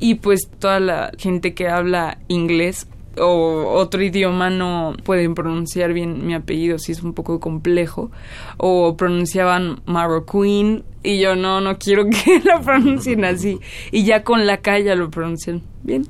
[0.00, 2.88] y pues toda la gente que habla inglés
[3.18, 8.10] o otro idioma no pueden pronunciar bien mi apellido, si es un poco complejo,
[8.56, 13.60] o pronunciaban Marroquín y yo no, no quiero que lo pronuncien así,
[13.92, 16.06] y ya con la calle lo pronuncian bien.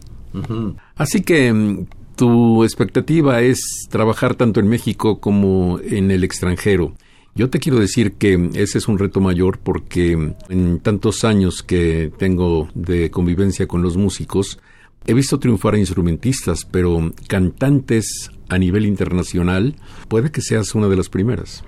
[0.97, 1.87] Así que mm,
[2.17, 6.95] tu expectativa es trabajar tanto en México como en el extranjero.
[7.35, 12.13] Yo te quiero decir que ese es un reto mayor porque en tantos años que
[12.17, 14.61] tengo de convivencia con los músicos,
[15.07, 19.75] he visto triunfar a instrumentistas, pero cantantes a nivel internacional,
[20.09, 21.65] puede que seas una de las primeras.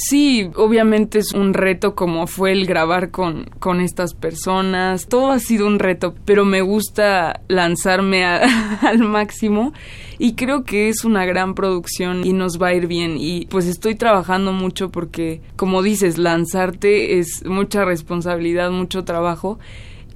[0.00, 5.08] Sí, obviamente es un reto como fue el grabar con, con estas personas.
[5.08, 8.24] Todo ha sido un reto, pero me gusta lanzarme
[8.82, 9.72] al máximo
[10.16, 13.16] y creo que es una gran producción y nos va a ir bien.
[13.18, 19.58] Y pues estoy trabajando mucho porque, como dices, lanzarte es mucha responsabilidad, mucho trabajo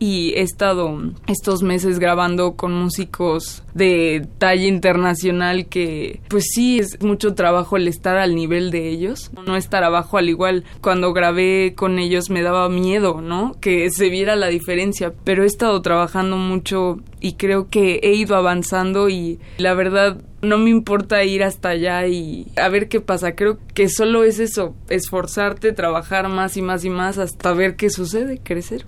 [0.03, 0.99] y he estado
[1.29, 7.87] estos meses grabando con músicos de talla internacional que pues sí es mucho trabajo el
[7.87, 12.43] estar al nivel de ellos, no estar abajo al igual cuando grabé con ellos me
[12.43, 13.55] daba miedo, ¿no?
[13.61, 18.35] Que se viera la diferencia, pero he estado trabajando mucho y creo que he ido
[18.35, 23.37] avanzando y la verdad no me importa ir hasta allá y a ver qué pasa.
[23.37, 27.89] Creo que solo es eso, esforzarte, trabajar más y más y más hasta ver qué
[27.89, 28.85] sucede, crecer.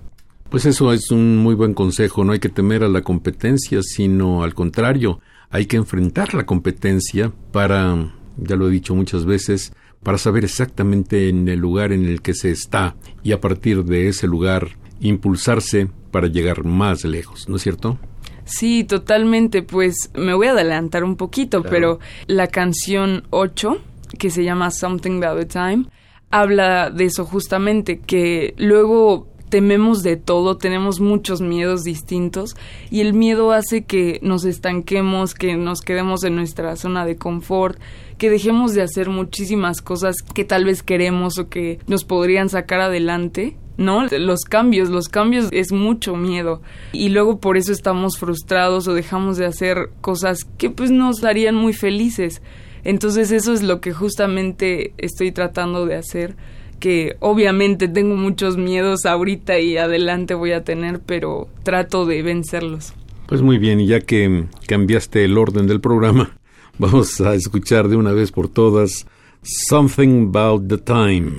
[0.49, 4.43] Pues eso es un muy buen consejo, no hay que temer a la competencia, sino
[4.43, 5.19] al contrario,
[5.49, 9.73] hay que enfrentar la competencia para, ya lo he dicho muchas veces,
[10.03, 14.07] para saber exactamente en el lugar en el que se está y a partir de
[14.07, 17.97] ese lugar impulsarse para llegar más lejos, ¿no es cierto?
[18.45, 23.81] Sí, totalmente, pues me voy a adelantar un poquito, pero la canción 8,
[24.19, 25.85] que se llama Something About the Time,
[26.29, 32.55] habla de eso justamente, que luego tememos de todo, tenemos muchos miedos distintos
[32.89, 37.79] y el miedo hace que nos estanquemos, que nos quedemos en nuestra zona de confort,
[38.17, 42.81] que dejemos de hacer muchísimas cosas que tal vez queremos o que nos podrían sacar
[42.81, 43.57] adelante.
[43.77, 44.05] ¿no?
[44.07, 46.61] Los cambios, los cambios es mucho miedo
[46.93, 51.55] y luego por eso estamos frustrados o dejamos de hacer cosas que pues nos harían
[51.55, 52.41] muy felices.
[52.85, 56.37] Entonces eso es lo que justamente estoy tratando de hacer
[56.79, 62.93] que obviamente tengo muchos miedos ahorita y adelante voy a tener, pero trato de vencerlos.
[63.27, 66.37] Pues muy bien, y ya que cambiaste el orden del programa,
[66.77, 69.07] vamos a escuchar de una vez por todas
[69.41, 71.31] Something About the Time.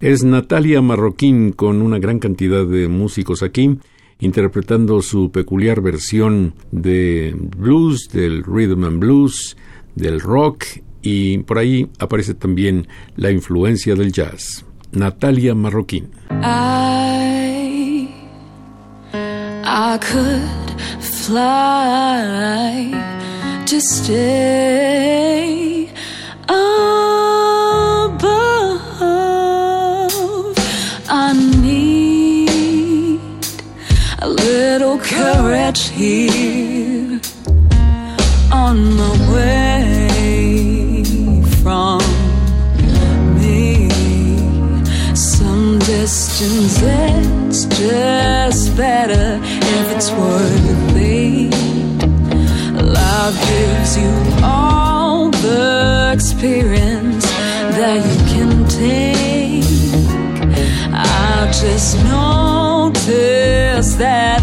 [0.00, 3.78] Es Natalia Marroquín con una gran cantidad de músicos aquí,
[4.20, 9.56] interpretando su peculiar versión de blues, del rhythm and blues,
[9.94, 10.64] del rock,
[11.02, 14.64] y por ahí aparece también la influencia del jazz.
[14.92, 16.08] Natalia Marroquín.
[16.30, 18.08] I,
[19.12, 22.90] I could fly
[23.66, 25.90] to stay
[26.48, 28.22] above.
[31.10, 33.20] I need
[34.20, 37.20] a little courage here
[38.50, 41.04] on my way
[41.62, 42.00] from
[46.38, 51.48] distance it's just better if it's worthy.
[52.80, 54.12] Love gives you
[54.44, 57.24] all the experience
[57.78, 59.64] that you can take.
[60.92, 64.37] I just notice that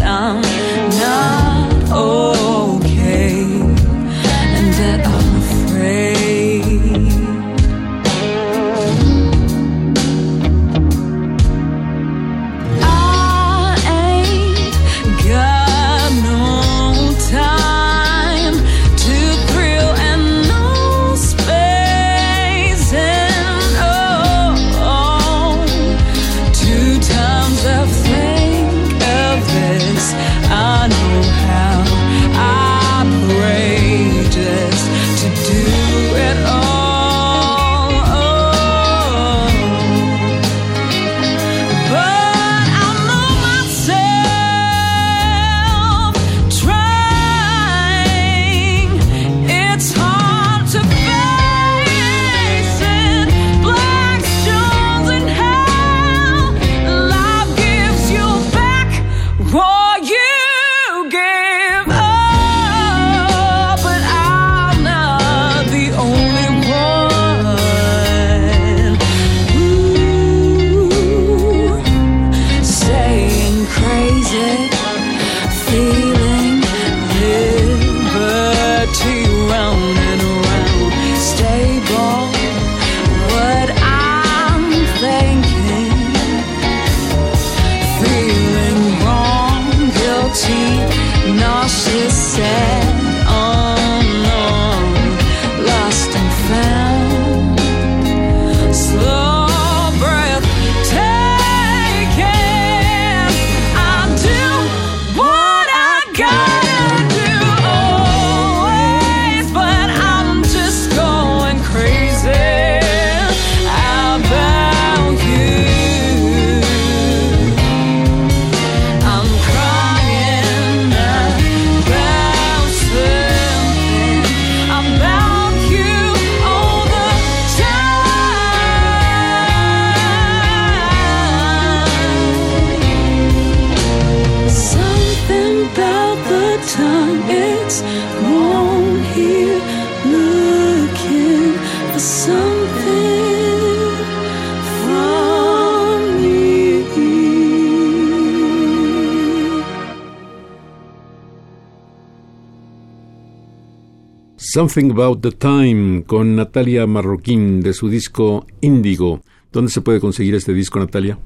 [154.56, 159.20] Something About the Time con Natalia Marroquín de su disco Índigo.
[159.52, 161.18] ¿Dónde se puede conseguir este disco, Natalia?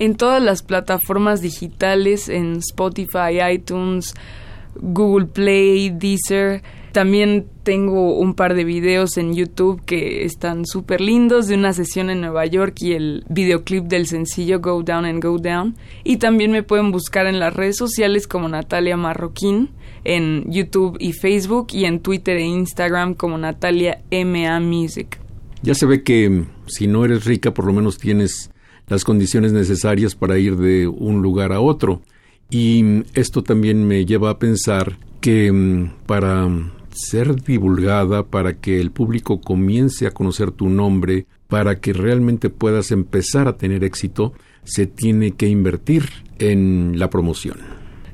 [0.00, 4.12] En todas las plataformas digitales, en Spotify, iTunes,
[4.74, 6.64] Google Play, Deezer.
[6.92, 12.10] También tengo un par de videos en YouTube que están súper lindos de una sesión
[12.10, 15.76] en Nueva York y el videoclip del sencillo Go Down and Go Down.
[16.04, 19.70] Y también me pueden buscar en las redes sociales como Natalia Marroquín
[20.04, 25.18] en YouTube y Facebook y en Twitter e Instagram como Natalia MA Music.
[25.62, 28.50] Ya se ve que mm, si no eres rica por lo menos tienes
[28.86, 32.00] las condiciones necesarias para ir de un lugar a otro.
[32.50, 36.48] Y mm, esto también me lleva a pensar que mm, para
[36.98, 42.90] ser divulgada, para que el público comience a conocer tu nombre, para que realmente puedas
[42.90, 44.32] empezar a tener éxito,
[44.64, 46.04] se tiene que invertir
[46.38, 47.58] en la promoción.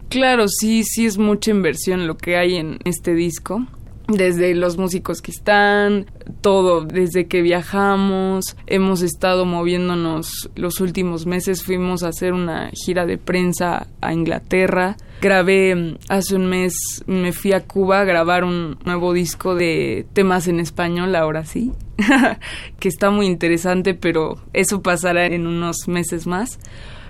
[0.09, 3.66] Claro, sí, sí es mucha inversión lo que hay en este disco
[4.07, 6.07] desde los músicos que están,
[6.40, 13.07] todo, desde que viajamos, hemos estado moviéndonos los últimos meses, fuimos a hacer una gira
[13.07, 16.74] de prensa a Inglaterra, grabé mm, hace un mes,
[17.07, 21.72] me fui a Cuba a grabar un nuevo disco de temas en español, ahora sí,
[22.78, 26.59] que está muy interesante, pero eso pasará en unos meses más,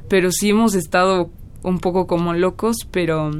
[0.09, 1.31] pero sí hemos estado
[1.65, 3.31] un poco como locos, pero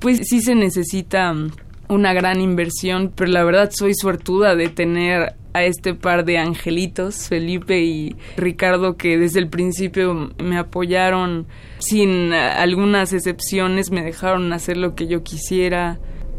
[0.00, 1.50] pues sí se necesita mm,
[1.90, 7.28] una gran inversión, pero la verdad soy suertuda de tener a este par de angelitos,
[7.28, 11.46] Felipe y Ricardo, que desde el principio me apoyaron
[11.78, 15.98] sin algunas excepciones, me dejaron hacer lo que yo quisiera.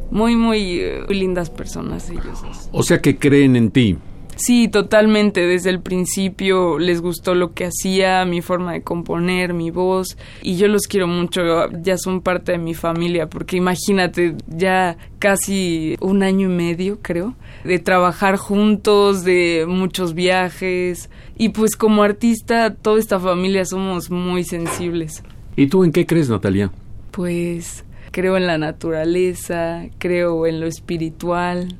[0.09, 2.43] Muy, muy, eh, lindas personas ellos.
[2.71, 3.97] O sea que creen en ti.
[4.41, 5.45] Sí, totalmente.
[5.45, 10.17] Desde el principio les gustó lo que hacía, mi forma de componer, mi voz.
[10.41, 11.69] Y yo los quiero mucho.
[11.83, 13.29] Ya son parte de mi familia.
[13.29, 21.11] Porque imagínate, ya casi un año y medio, creo, de trabajar juntos, de muchos viajes.
[21.37, 25.23] Y pues como artista, toda esta familia somos muy sensibles.
[25.55, 26.71] ¿Y tú en qué crees, Natalia?
[27.11, 31.77] Pues creo en la naturaleza, creo en lo espiritual.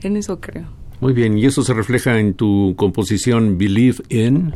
[0.00, 0.83] En eso creo.
[1.04, 4.54] Muy bien, ¿y eso se refleja en tu composición Believe in?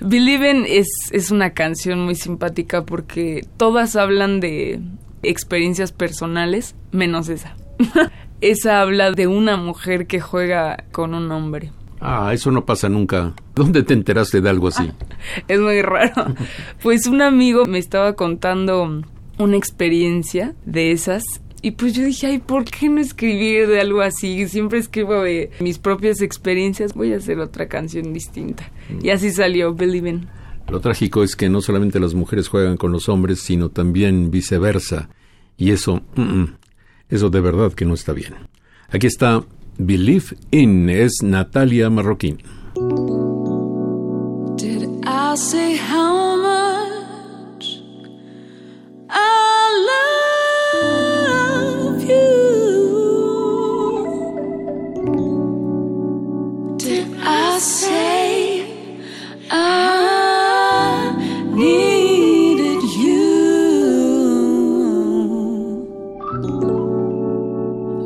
[0.00, 4.80] Believe in es, es una canción muy simpática porque todas hablan de
[5.24, 7.56] experiencias personales, menos esa.
[8.40, 11.72] esa habla de una mujer que juega con un hombre.
[12.00, 13.34] Ah, eso no pasa nunca.
[13.56, 14.92] ¿Dónde te enteraste de algo así?
[15.48, 16.32] es muy raro.
[16.80, 19.02] Pues un amigo me estaba contando
[19.36, 21.24] una experiencia de esas
[21.62, 24.46] y pues yo dije, ay, ¿por qué no escribir de algo así?
[24.48, 28.70] Siempre escribo de mis propias experiencias, voy a hacer otra canción distinta.
[28.88, 29.04] Mm.
[29.06, 30.28] Y así salió Believe In.
[30.68, 35.08] Lo trágico es que no solamente las mujeres juegan con los hombres, sino también viceversa.
[35.56, 36.02] Y eso,
[37.08, 38.34] eso de verdad que no está bien.
[38.90, 39.44] Aquí está
[39.78, 42.38] Believe In, es Natalia Marroquín.
[44.56, 46.58] Did I say how much
[57.58, 58.64] say
[59.50, 61.12] I
[61.50, 63.28] needed you.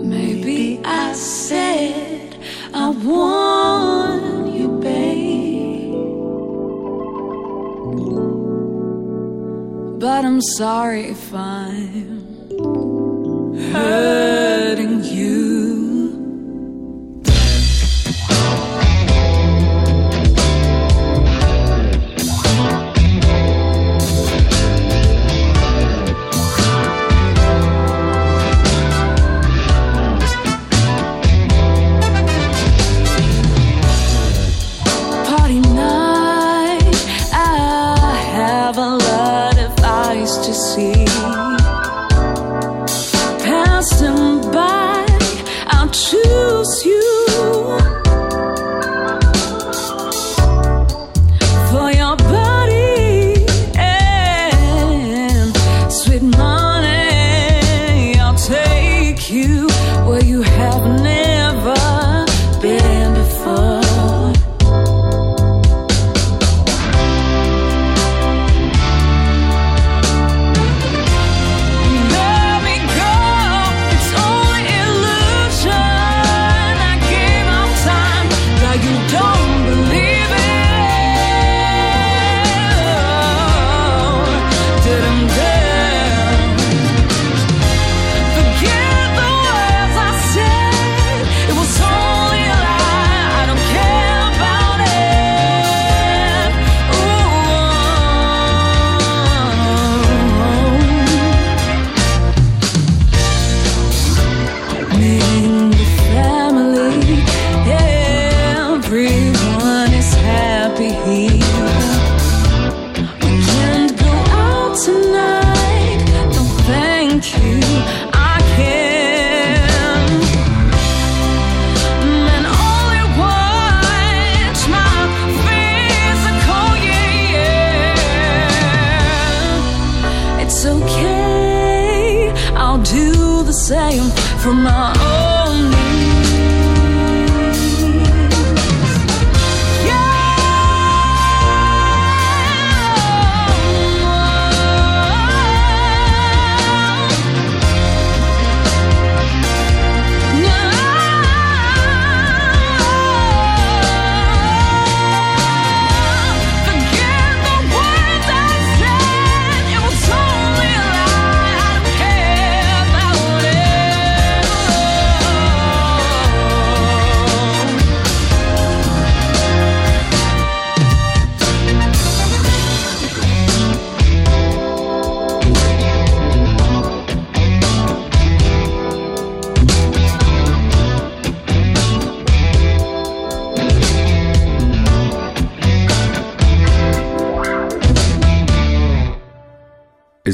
[0.05, 2.37] Maybe I said
[2.73, 5.93] I want you, babe.
[10.01, 12.23] But I'm sorry if I'm
[13.73, 15.42] hurting you.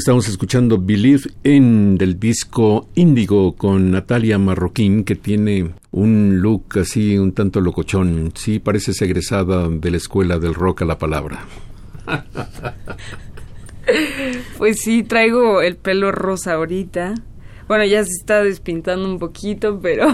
[0.09, 7.15] Estamos escuchando Believe in del disco Índigo con Natalia Marroquín que tiene un look así
[7.15, 8.31] un tanto locochón.
[8.33, 11.45] Sí, parece egresada de la escuela del rock a la palabra.
[14.57, 17.13] Pues sí, traigo el pelo rosa ahorita.
[17.67, 20.07] Bueno, ya se está despintando un poquito, pero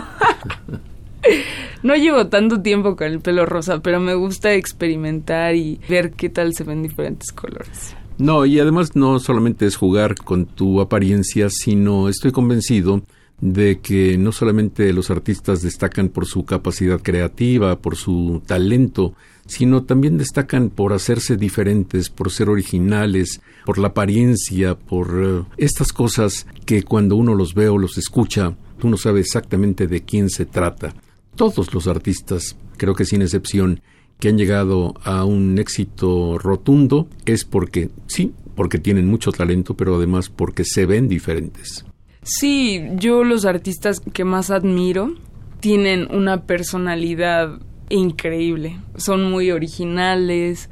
[1.84, 6.30] no llevo tanto tiempo con el pelo rosa, pero me gusta experimentar y ver qué
[6.30, 7.96] tal se ven diferentes colores.
[8.18, 13.04] No, y además no solamente es jugar con tu apariencia, sino estoy convencido
[13.42, 19.14] de que no solamente los artistas destacan por su capacidad creativa, por su talento,
[19.46, 25.92] sino también destacan por hacerse diferentes, por ser originales, por la apariencia, por eh, estas
[25.92, 30.46] cosas que cuando uno los ve o los escucha, uno sabe exactamente de quién se
[30.46, 30.94] trata.
[31.36, 33.82] Todos los artistas, creo que sin excepción,
[34.20, 39.96] que han llegado a un éxito rotundo es porque, sí, porque tienen mucho talento, pero
[39.96, 41.86] además porque se ven diferentes.
[42.24, 45.14] Sí, yo los artistas que más admiro
[45.60, 47.60] tienen una personalidad
[47.90, 48.80] increíble.
[48.96, 50.70] Son muy originales,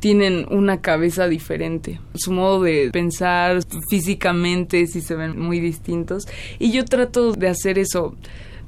[0.00, 2.00] tienen una cabeza diferente.
[2.14, 3.60] Su modo de pensar
[3.90, 6.26] físicamente sí se ven muy distintos.
[6.58, 8.14] Y yo trato de hacer eso,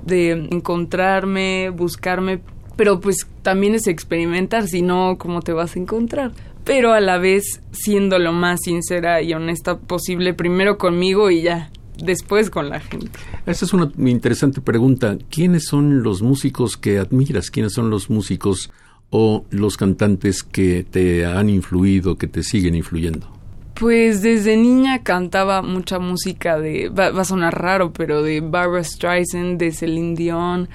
[0.05, 2.41] de encontrarme, buscarme,
[2.79, 6.31] pero pues también es experimentar, si no, ¿cómo te vas a encontrar?
[6.63, 11.73] Pero a la vez siendo lo más sincera y honesta posible, primero conmigo y ya,
[12.01, 13.11] después con la gente.
[13.47, 15.19] Esa es una interesante pregunta.
[15.29, 17.51] ¿Quiénes son los músicos que admiras?
[17.51, 18.71] ¿Quiénes son los músicos
[19.11, 23.27] o los cantantes que te han influido, que te siguen influyendo?
[23.75, 28.85] Pues desde niña cantaba mucha música de, va, va a sonar raro, pero de Barbara
[28.85, 30.69] Streisand, de Celine Dion,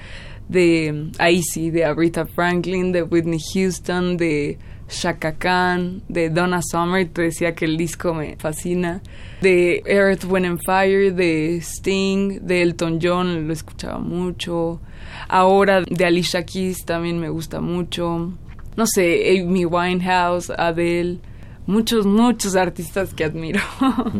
[0.48, 7.08] de ahí sí, de Aretha Franklin, de Whitney Houston, de Shaka Khan, de Donna Summer,
[7.08, 9.02] te decía que el disco me fascina,
[9.40, 14.80] de Earth, Wind and Fire, de Sting, de Elton John, lo escuchaba mucho,
[15.28, 18.32] ahora de Alicia Keys también me gusta mucho,
[18.76, 21.18] no sé, Amy Winehouse, Adele,
[21.66, 23.60] muchos, muchos artistas que admiro.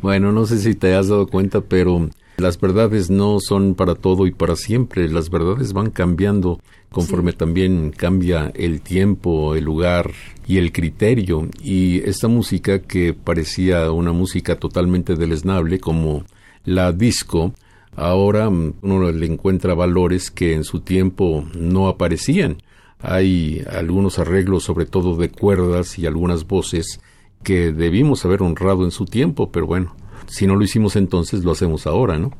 [0.00, 4.26] Bueno, no sé si te has dado cuenta, pero las verdades no son para todo
[4.26, 5.08] y para siempre.
[5.08, 6.60] Las verdades van cambiando
[6.90, 10.10] conforme también cambia el tiempo, el lugar
[10.46, 11.48] y el criterio.
[11.62, 16.24] Y esta música que parecía una música totalmente deleznable como
[16.64, 17.52] la disco,
[17.94, 22.62] ahora uno le encuentra valores que en su tiempo no aparecían.
[23.00, 27.00] Hay algunos arreglos, sobre todo de cuerdas y algunas voces
[27.44, 29.94] que debimos haber honrado en su tiempo, pero bueno,
[30.26, 32.30] si no lo hicimos entonces, lo hacemos ahora, ¿no?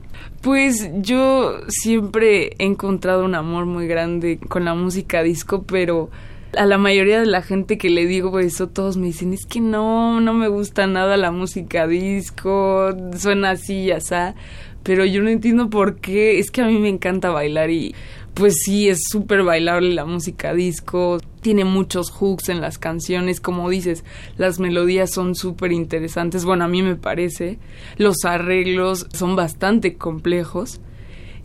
[0.40, 6.10] Pues yo siempre he encontrado un amor muy grande con la música disco, pero
[6.56, 9.60] a la mayoría de la gente que le digo eso, todos me dicen, es que
[9.60, 14.34] no, no me gusta nada la música disco, suena así, ya está.
[14.82, 17.94] Pero yo no entiendo por qué, es que a mí me encanta bailar y
[18.34, 23.70] pues sí, es súper bailable la música disco, tiene muchos hooks en las canciones, como
[23.70, 24.04] dices,
[24.36, 27.58] las melodías son súper interesantes, bueno, a mí me parece,
[27.96, 30.80] los arreglos son bastante complejos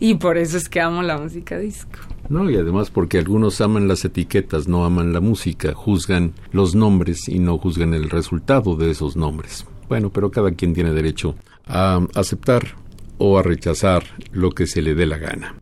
[0.00, 1.98] y por eso es que amo la música disco.
[2.28, 7.28] No, y además porque algunos aman las etiquetas, no aman la música, juzgan los nombres
[7.28, 9.66] y no juzgan el resultado de esos nombres.
[9.88, 11.34] Bueno, pero cada quien tiene derecho
[11.66, 12.76] a aceptar
[13.18, 15.56] o a rechazar lo que se le dé la gana.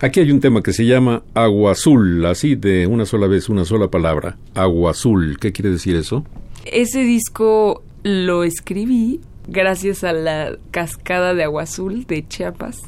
[0.00, 3.64] Aquí hay un tema que se llama Agua Azul, así de una sola vez, una
[3.64, 4.36] sola palabra.
[4.54, 5.38] Agua Azul.
[5.38, 6.24] ¿Qué quiere decir eso?
[6.66, 12.82] Ese disco lo escribí gracias a la cascada de agua azul de Chiapas.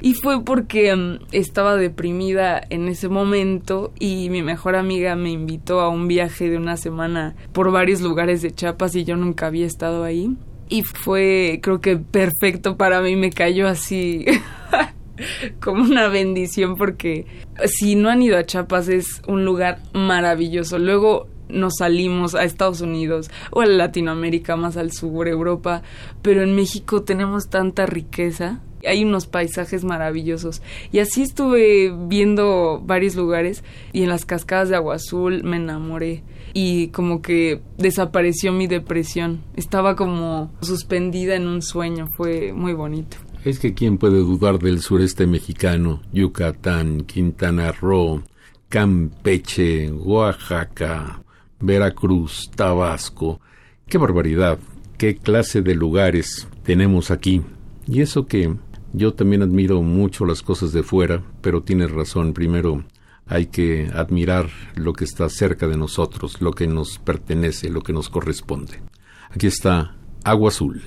[0.00, 5.80] Y fue porque mm, estaba deprimida en ese momento y mi mejor amiga me invitó
[5.80, 9.66] a un viaje de una semana por varios lugares de Chiapas y yo nunca había
[9.66, 10.36] estado ahí.
[10.68, 14.24] Y fue, creo que perfecto para mí, me cayó así
[15.60, 17.26] como una bendición porque
[17.66, 20.78] si no han ido a Chiapas es un lugar maravilloso.
[20.78, 25.82] Luego nos salimos a Estados Unidos o a Latinoamérica, más al sur, Europa,
[26.22, 28.60] pero en México tenemos tanta riqueza.
[28.84, 30.60] Hay unos paisajes maravillosos.
[30.90, 33.62] Y así estuve viendo varios lugares
[33.92, 39.42] y en las cascadas de Agua Azul me enamoré y como que desapareció mi depresión.
[39.56, 43.18] Estaba como suspendida en un sueño, fue muy bonito.
[43.44, 48.22] Es que quién puede dudar del sureste mexicano, Yucatán, Quintana Roo,
[48.68, 51.24] Campeche, Oaxaca,
[51.58, 53.40] Veracruz, Tabasco.
[53.88, 54.60] ¡Qué barbaridad!
[54.96, 57.42] ¿Qué clase de lugares tenemos aquí?
[57.88, 58.54] Y eso que
[58.92, 62.84] yo también admiro mucho las cosas de fuera, pero tienes razón, primero
[63.26, 67.92] hay que admirar lo que está cerca de nosotros, lo que nos pertenece, lo que
[67.92, 68.80] nos corresponde.
[69.30, 70.80] Aquí está Agua Azul.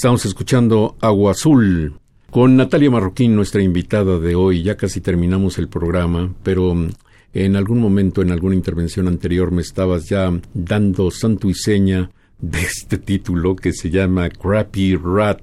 [0.00, 2.00] Estamos escuchando Agua Azul
[2.30, 4.62] con Natalia Marroquín, nuestra invitada de hoy.
[4.62, 6.88] Ya casi terminamos el programa, pero mm,
[7.34, 12.62] en algún momento, en alguna intervención anterior, me estabas ya dando santo y seña de
[12.62, 15.42] este título que se llama Crappy Rat,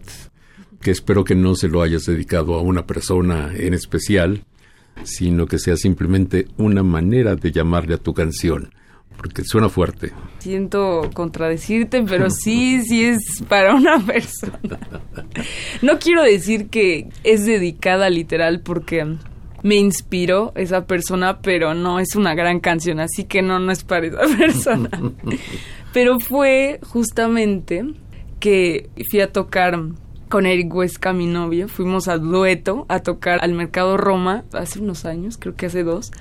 [0.81, 4.43] que espero que no se lo hayas dedicado a una persona en especial,
[5.03, 8.73] sino que sea simplemente una manera de llamarle a tu canción,
[9.15, 10.11] porque suena fuerte.
[10.39, 14.79] Siento contradecirte, pero sí, sí es para una persona.
[15.81, 19.17] No quiero decir que es dedicada literal porque
[19.63, 23.83] me inspiró esa persona, pero no es una gran canción, así que no, no es
[23.83, 24.89] para esa persona.
[25.93, 27.85] Pero fue justamente
[28.39, 29.79] que fui a tocar
[30.29, 35.05] con Eric Huesca, mi novio, fuimos a dueto a tocar al Mercado Roma hace unos
[35.05, 36.11] años, creo que hace dos.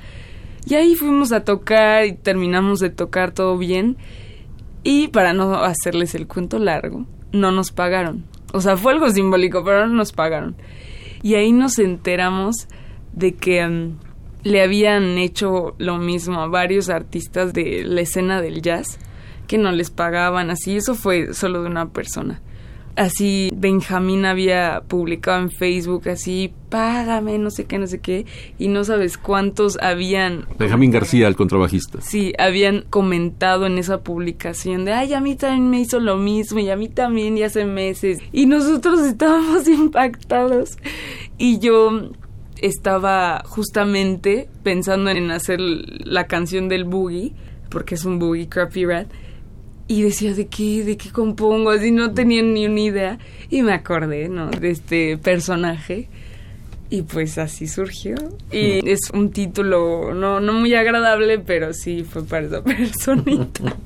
[0.67, 3.97] Y ahí fuimos a tocar y terminamos de tocar todo bien.
[4.83, 8.25] Y para no hacerles el cuento largo, no nos pagaron.
[8.53, 10.57] O sea, fue algo simbólico, pero no nos pagaron.
[11.23, 12.69] Y ahí nos enteramos
[13.13, 13.99] de que mm,
[14.43, 18.99] le habían hecho lo mismo a varios artistas de la escena del jazz,
[19.47, 20.77] que no les pagaban así.
[20.77, 22.41] Eso fue solo de una persona
[22.97, 28.27] así Benjamín había publicado en Facebook así, págame, no sé qué, no sé qué,
[28.59, 30.47] y no sabes cuántos habían...
[30.59, 32.01] Benjamín García, el contrabajista.
[32.01, 36.59] Sí, habían comentado en esa publicación de, ay, a mí también me hizo lo mismo
[36.59, 38.19] y a mí también y hace meses.
[38.33, 40.79] Y nosotros estábamos impactados.
[41.39, 42.11] Y yo
[42.61, 47.35] estaba justamente pensando en hacer la canción del boogie,
[47.69, 49.09] porque es un boogie crappy rat
[49.89, 53.19] y decía de qué, de qué compongo, así no tenía ni una idea
[53.51, 54.51] y me acordé, ¿no?
[54.51, 56.09] De este personaje
[56.89, 58.15] y pues así surgió
[58.53, 63.77] y es un título no no muy agradable, pero sí fue para esa personita.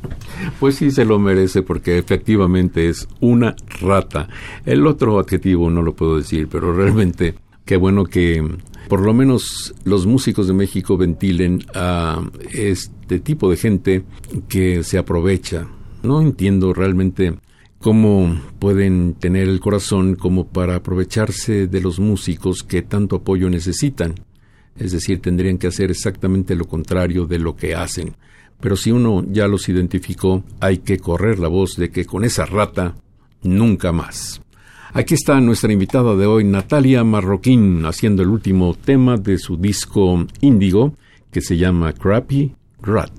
[0.58, 4.28] Pues sí se lo merece porque efectivamente es una rata.
[4.66, 8.46] El otro adjetivo no lo puedo decir, pero realmente qué bueno que
[8.88, 12.22] por lo menos los músicos de México ventilen a
[12.52, 14.02] este tipo de gente
[14.48, 15.66] que se aprovecha
[16.02, 17.34] no entiendo realmente
[17.78, 24.14] cómo pueden tener el corazón como para aprovecharse de los músicos que tanto apoyo necesitan.
[24.76, 28.14] Es decir, tendrían que hacer exactamente lo contrario de lo que hacen.
[28.60, 32.44] Pero si uno ya los identificó, hay que correr la voz de que con esa
[32.44, 32.94] rata
[33.42, 34.42] nunca más.
[34.92, 40.26] Aquí está nuestra invitada de hoy, Natalia Marroquín, haciendo el último tema de su disco
[40.40, 40.94] Índigo,
[41.30, 42.52] que se llama Crappy
[42.82, 43.12] Rat.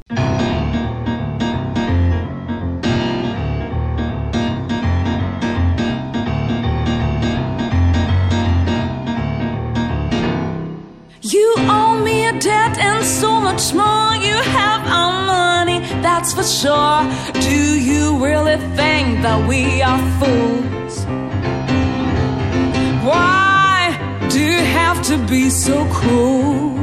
[16.41, 17.41] For sure.
[17.41, 21.05] Do you really think that we are fools?
[23.05, 26.80] Why do you have to be so cruel?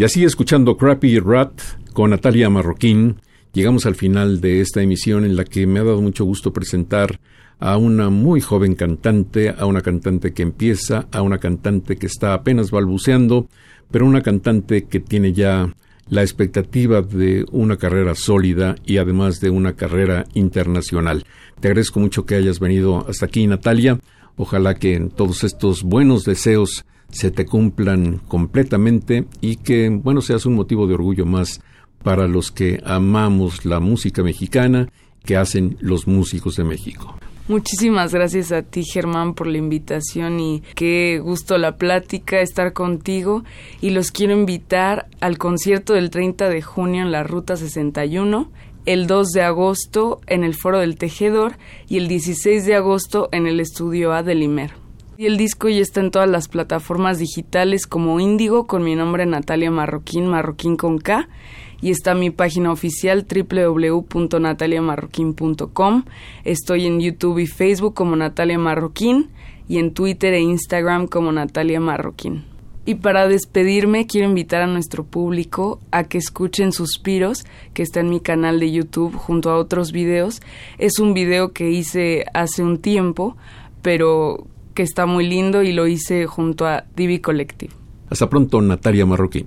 [0.00, 1.60] Y así, escuchando Crappy Rat
[1.92, 3.16] con Natalia Marroquín,
[3.52, 7.20] llegamos al final de esta emisión en la que me ha dado mucho gusto presentar
[7.58, 12.32] a una muy joven cantante, a una cantante que empieza, a una cantante que está
[12.32, 13.46] apenas balbuceando,
[13.90, 15.70] pero una cantante que tiene ya
[16.08, 21.26] la expectativa de una carrera sólida y además de una carrera internacional.
[21.60, 24.00] Te agradezco mucho que hayas venido hasta aquí, Natalia.
[24.38, 30.54] Ojalá que todos estos buenos deseos se te cumplan completamente y que, bueno, seas un
[30.54, 31.60] motivo de orgullo más
[32.02, 34.88] para los que amamos la música mexicana
[35.24, 37.16] que hacen los músicos de México.
[37.48, 43.42] Muchísimas gracias a ti, Germán, por la invitación y qué gusto la plática, estar contigo.
[43.80, 48.48] Y los quiero invitar al concierto del 30 de junio en la Ruta 61,
[48.86, 51.58] el 2 de agosto en el Foro del Tejedor
[51.88, 54.79] y el 16 de agosto en el Estudio A de Limer.
[55.20, 59.26] Y el disco ya está en todas las plataformas digitales como Índigo con mi nombre
[59.26, 61.28] Natalia Marroquín, Marroquín con K
[61.82, 66.04] y está mi página oficial www.nataliamarroquín.com.
[66.44, 69.28] Estoy en YouTube y Facebook como Natalia Marroquín
[69.68, 72.46] y en Twitter e Instagram como Natalia Marroquín.
[72.86, 77.44] Y para despedirme quiero invitar a nuestro público a que escuchen Suspiros,
[77.74, 80.40] que está en mi canal de YouTube junto a otros videos.
[80.78, 83.36] Es un video que hice hace un tiempo,
[83.82, 84.46] pero
[84.80, 87.74] que está muy lindo y lo hice junto a Divi Collective.
[88.08, 89.46] Hasta pronto, Natalia Marroquín.